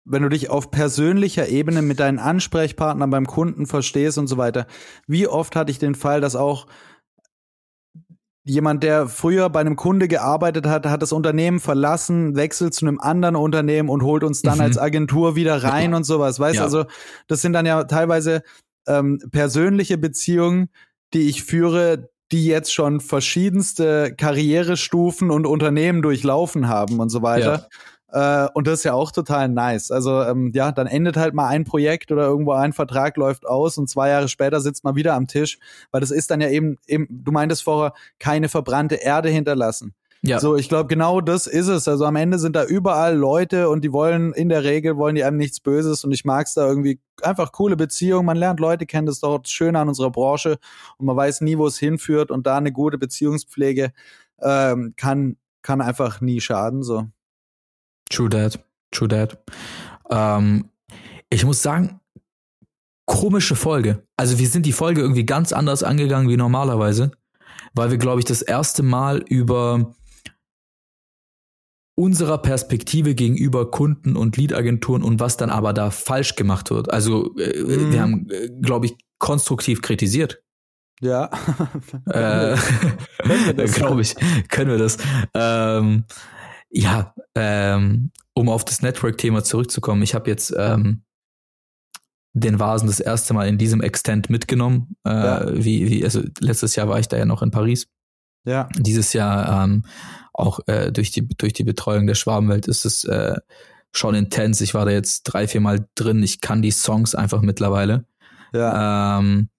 [0.05, 4.67] wenn du dich auf persönlicher Ebene mit deinen Ansprechpartnern beim Kunden verstehst und so weiter.
[5.05, 6.67] Wie oft hatte ich den Fall, dass auch
[8.47, 12.99] jemand, der früher bei einem Kunde gearbeitet hat, hat das Unternehmen verlassen, wechselt zu einem
[12.99, 14.61] anderen Unternehmen und holt uns dann mhm.
[14.61, 16.39] als Agentur wieder rein und sowas.
[16.39, 16.63] Weißt du, ja.
[16.63, 16.85] also
[17.27, 18.41] das sind dann ja teilweise
[18.87, 20.69] ähm, persönliche Beziehungen,
[21.13, 27.67] die ich führe, die jetzt schon verschiedenste Karrierestufen und Unternehmen durchlaufen haben und so weiter.
[28.11, 29.91] Äh, und das ist ja auch total nice.
[29.91, 33.77] Also ähm, ja, dann endet halt mal ein Projekt oder irgendwo ein Vertrag läuft aus
[33.77, 35.59] und zwei Jahre später sitzt man wieder am Tisch,
[35.91, 39.93] weil das ist dann ja eben, eben du meintest vorher, keine verbrannte Erde hinterlassen.
[40.23, 40.39] Ja.
[40.39, 41.87] So, ich glaube, genau das ist es.
[41.87, 45.23] Also am Ende sind da überall Leute und die wollen, in der Regel wollen die
[45.23, 48.25] einem nichts Böses und ich mag es da irgendwie einfach coole Beziehungen.
[48.25, 50.57] Man lernt Leute kennen, das ist doch schön an unserer Branche
[50.97, 53.91] und man weiß nie, wo es hinführt und da eine gute Beziehungspflege
[54.41, 57.05] ähm, kann, kann einfach nie schaden, so.
[58.09, 58.59] True that.
[58.91, 59.37] True that.
[60.09, 60.69] Ähm,
[61.29, 61.99] ich muss sagen,
[63.05, 64.03] komische Folge.
[64.17, 67.11] Also wir sind die Folge irgendwie ganz anders angegangen wie normalerweise,
[67.73, 69.93] weil wir, glaube ich, das erste Mal über
[71.95, 76.91] unserer Perspektive gegenüber Kunden und Lead-Agenturen und was dann aber da falsch gemacht wird.
[76.91, 77.91] Also äh, mhm.
[77.91, 80.43] wir haben, äh, glaube ich, konstruktiv kritisiert.
[81.01, 81.29] Ja.
[82.05, 82.55] äh,
[83.67, 84.15] glaube ich,
[84.49, 84.97] können wir das.
[85.33, 86.03] Ähm,
[86.69, 91.03] ja, ähm, um auf das Network-Thema zurückzukommen, ich habe jetzt ähm,
[92.33, 94.95] den Vasen das erste Mal in diesem Extent mitgenommen.
[95.05, 95.55] Äh, ja.
[95.55, 97.87] wie, wie, also letztes Jahr war ich da ja noch in Paris.
[98.45, 98.69] Ja.
[98.77, 99.85] Dieses Jahr ähm,
[100.33, 103.35] auch äh, durch die durch die Betreuung der Schwabenwelt ist es äh,
[103.91, 104.61] schon intens.
[104.61, 106.21] Ich war da jetzt drei, vier Mal drin.
[106.23, 108.05] Ich kann die Songs einfach mittlerweile.
[108.53, 109.19] Ja.
[109.19, 109.49] Ähm,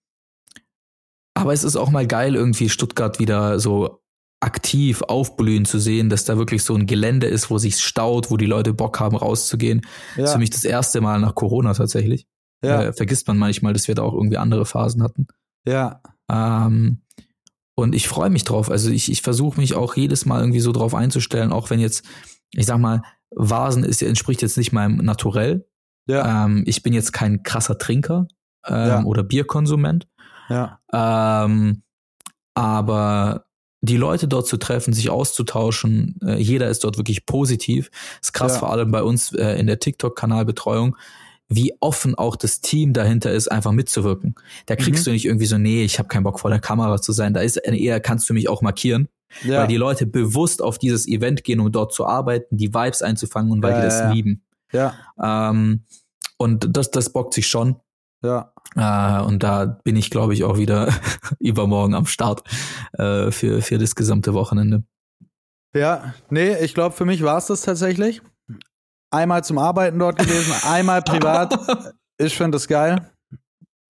[1.35, 4.03] aber es ist auch mal geil, irgendwie Stuttgart wieder so
[4.41, 8.36] aktiv aufblühen zu sehen, dass da wirklich so ein Gelände ist, wo sich staut, wo
[8.36, 9.82] die Leute Bock haben, rauszugehen.
[10.16, 10.22] Ja.
[10.22, 12.26] Das ist für mich das erste Mal nach Corona tatsächlich.
[12.62, 12.82] Ja.
[12.82, 15.26] Äh, vergisst man manchmal, dass wir da auch irgendwie andere Phasen hatten.
[15.66, 16.03] Ja.
[16.30, 17.03] Ähm,
[17.74, 18.70] und ich freue mich drauf.
[18.70, 22.05] Also ich, ich versuche mich auch jedes Mal irgendwie so drauf einzustellen, auch wenn jetzt,
[22.53, 25.68] ich sag mal, Vasen ist, entspricht jetzt nicht meinem Naturell.
[26.07, 26.45] Ja.
[26.45, 28.26] Ähm, ich bin jetzt kein krasser Trinker
[28.66, 29.05] ähm, ja.
[29.05, 30.09] oder Bierkonsument.
[30.49, 30.80] Ja.
[30.93, 31.82] Ähm,
[32.55, 33.47] aber
[33.89, 37.91] die Leute dort zu treffen, sich auszutauschen, äh, jeder ist dort wirklich positiv.
[38.20, 38.59] ist krass, ja.
[38.61, 40.97] vor allem bei uns äh, in der TikTok-Kanalbetreuung,
[41.49, 44.34] wie offen auch das Team dahinter ist, einfach mitzuwirken.
[44.66, 45.05] Da kriegst mhm.
[45.05, 47.32] du nicht irgendwie so, nee, ich habe keinen Bock vor der Kamera zu sein.
[47.32, 49.09] Da ist eher, kannst du mich auch markieren.
[49.45, 49.61] Ja.
[49.61, 53.53] Weil die Leute bewusst auf dieses Event gehen, um dort zu arbeiten, die Vibes einzufangen
[53.53, 54.43] und weil ja, die das lieben.
[54.72, 54.95] Ja.
[55.22, 55.84] Ähm,
[56.39, 57.76] und das, das bockt sich schon.
[58.23, 58.53] Ja.
[58.77, 60.93] Äh, und da bin ich, glaube ich, auch wieder
[61.39, 62.43] übermorgen am Start
[62.93, 64.83] äh, für, für das gesamte Wochenende.
[65.75, 68.23] Ja, nee, ich glaube, für mich war es das tatsächlich.
[69.11, 71.59] Einmal zum Arbeiten dort gewesen, einmal privat.
[72.19, 73.11] Ich finde das geil.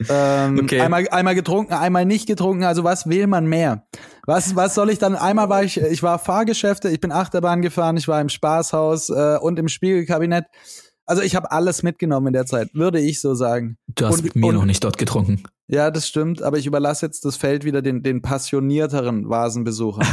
[0.08, 0.80] Ähm, okay.
[0.80, 2.62] einmal, einmal getrunken, einmal nicht getrunken.
[2.62, 3.86] Also was will man mehr?
[4.26, 5.16] Was, was soll ich dann?
[5.16, 9.38] Einmal war ich, ich war Fahrgeschäfte, ich bin Achterbahn gefahren, ich war im Spaßhaus äh,
[9.40, 10.44] und im Spiegelkabinett.
[11.08, 13.78] Also ich habe alles mitgenommen in der Zeit, würde ich so sagen.
[13.96, 15.42] Du hast und, mir und, noch nicht dort getrunken.
[15.66, 20.06] Ja, das stimmt, aber ich überlasse jetzt das Feld wieder den, den passionierteren Vasenbesuchern.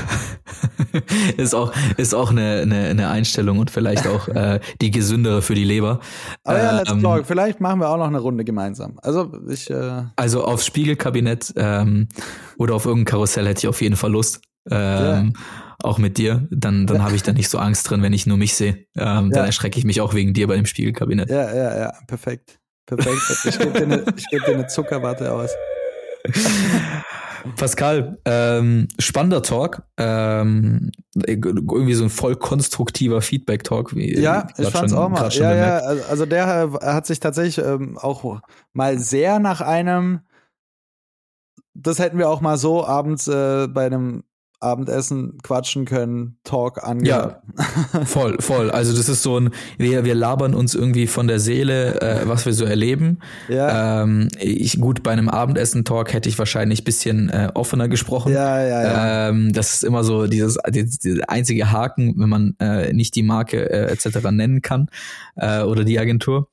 [1.37, 5.53] ist auch, ist auch eine, eine, eine Einstellung und vielleicht auch äh, die gesündere für
[5.53, 5.99] die Leber.
[6.45, 7.25] Aber ja, let's ähm, talk.
[7.25, 8.97] Vielleicht machen wir auch noch eine Runde gemeinsam.
[9.01, 9.69] Also ich.
[9.69, 12.07] Äh also aufs Spiegelkabinett ähm,
[12.57, 14.39] oder auf irgendein Karussell hätte ich auf jeden Fall Lust.
[14.71, 15.41] Ähm, ja
[15.83, 18.37] auch mit dir, dann, dann habe ich da nicht so Angst drin, wenn ich nur
[18.37, 18.85] mich sehe.
[18.95, 19.29] Ähm, ja.
[19.29, 21.29] Dann erschrecke ich mich auch wegen dir bei dem Spiegelkabinett.
[21.29, 22.59] Ja, ja, ja, perfekt.
[22.85, 23.17] Perfekt.
[23.45, 25.51] Ich gebe dir, eine, geb dir eine Zuckerwatte aus.
[27.57, 29.83] Pascal, ähm, spannender Talk.
[29.97, 33.93] Ähm, irgendwie so ein voll konstruktiver Feedback-Talk.
[33.95, 35.29] Ja, ich fand's schon, auch mal.
[35.31, 35.77] Ja, ja,
[36.09, 38.41] also der hat sich tatsächlich ähm, auch
[38.73, 40.21] mal sehr nach einem
[41.75, 44.23] das hätten wir auch mal so abends äh, bei einem
[44.65, 47.41] Abendessen quatschen können, Talk angehört.
[47.93, 48.71] Ja, voll, voll.
[48.71, 52.45] Also das ist so ein, wir, wir labern uns irgendwie von der Seele, äh, was
[52.45, 53.19] wir so erleben.
[53.47, 54.03] Ja.
[54.03, 58.33] Ähm, ich, gut, bei einem Abendessen-Talk hätte ich wahrscheinlich bisschen äh, offener gesprochen.
[58.33, 59.29] Ja, ja, ja.
[59.29, 63.69] Ähm, das ist immer so dieses, dieser einzige Haken, wenn man äh, nicht die Marke
[63.69, 64.31] äh, etc.
[64.31, 64.87] nennen kann
[65.35, 66.49] äh, oder die Agentur.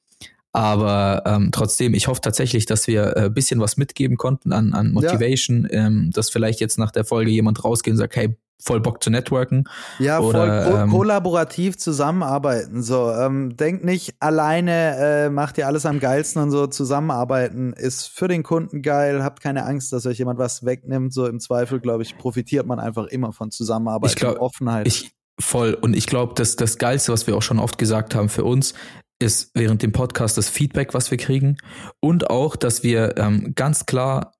[0.52, 4.92] Aber ähm, trotzdem, ich hoffe tatsächlich, dass wir äh, bisschen was mitgeben konnten an, an
[4.92, 5.86] Motivation, ja.
[5.86, 9.10] ähm, dass vielleicht jetzt nach der Folge jemand rausgeht und sagt, hey, voll Bock zu
[9.10, 9.64] networken.
[9.98, 12.82] Ja, oder, voll ko ähm, kollaborativ zusammenarbeiten.
[12.82, 16.66] So, ähm, denk nicht alleine, äh, macht ihr alles am geilsten und so.
[16.66, 19.24] Zusammenarbeiten ist für den Kunden geil.
[19.24, 21.12] Habt keine Angst, dass euch jemand was wegnimmt.
[21.12, 24.86] So im Zweifel, glaube ich, profitiert man einfach immer von Zusammenarbeit ich glaub, und Offenheit.
[24.86, 25.74] Ich, voll.
[25.74, 28.74] Und ich glaube, dass das Geilste, was wir auch schon oft gesagt haben für uns,
[29.22, 31.56] ist während dem Podcast das Feedback, was wir kriegen
[32.00, 34.32] und auch, dass wir ähm, ganz klar,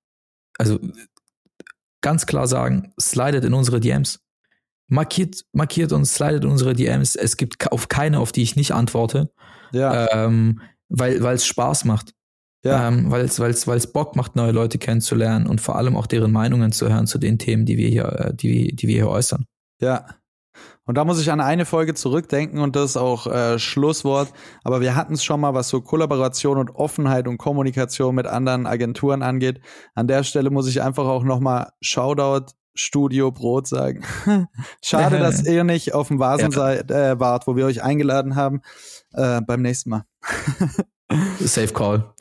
[0.59, 0.78] also
[2.03, 4.20] ganz klar sagen, slidet in unsere DMs.
[4.89, 7.14] Markiert, markiert uns, slidet in unsere DMs.
[7.14, 9.33] Es gibt auf keine, auf die ich nicht antworte.
[9.72, 10.11] Ja.
[10.12, 12.12] Ähm, weil es Spaß macht.
[12.64, 12.89] Ja.
[12.89, 16.30] Ähm, weil es weil's, weil's Bock macht, neue Leute kennenzulernen und vor allem auch deren
[16.30, 19.47] Meinungen zu hören zu den Themen, die wir hier, äh, die, die wir hier äußern.
[19.80, 20.07] Ja.
[20.85, 24.33] Und da muss ich an eine Folge zurückdenken und das ist auch äh, Schlusswort.
[24.64, 28.66] Aber wir hatten es schon mal, was so Kollaboration und Offenheit und Kommunikation mit anderen
[28.66, 29.61] Agenturen angeht.
[29.95, 34.05] An der Stelle muss ich einfach auch nochmal Shoutout Studio Brot sagen.
[34.83, 36.57] Schade, dass ihr nicht auf dem Vasen ja.
[36.57, 38.62] seid, äh, wart, wo wir euch eingeladen haben.
[39.12, 40.05] Äh, beim nächsten Mal.
[41.41, 42.12] Safe Call.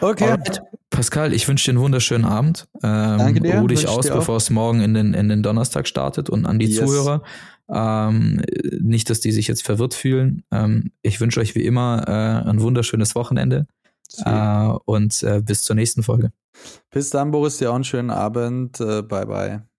[0.00, 0.24] Okay.
[0.24, 0.62] Alright.
[0.90, 2.68] Pascal, ich wünsche dir einen wunderschönen Abend.
[2.82, 3.58] Ähm, Danke dir.
[3.58, 6.66] Ruh dich aus, bevor es morgen in den, in den Donnerstag startet und an die
[6.66, 6.78] yes.
[6.78, 7.22] Zuhörer.
[7.68, 8.42] Ähm,
[8.80, 10.44] nicht, dass die sich jetzt verwirrt fühlen.
[10.52, 13.66] Ähm, ich wünsche euch wie immer äh, ein wunderschönes Wochenende
[14.24, 16.32] äh, und äh, bis zur nächsten Folge.
[16.90, 18.80] Bis dann, Boris, dir auch einen schönen Abend.
[18.80, 19.75] Äh, bye, bye.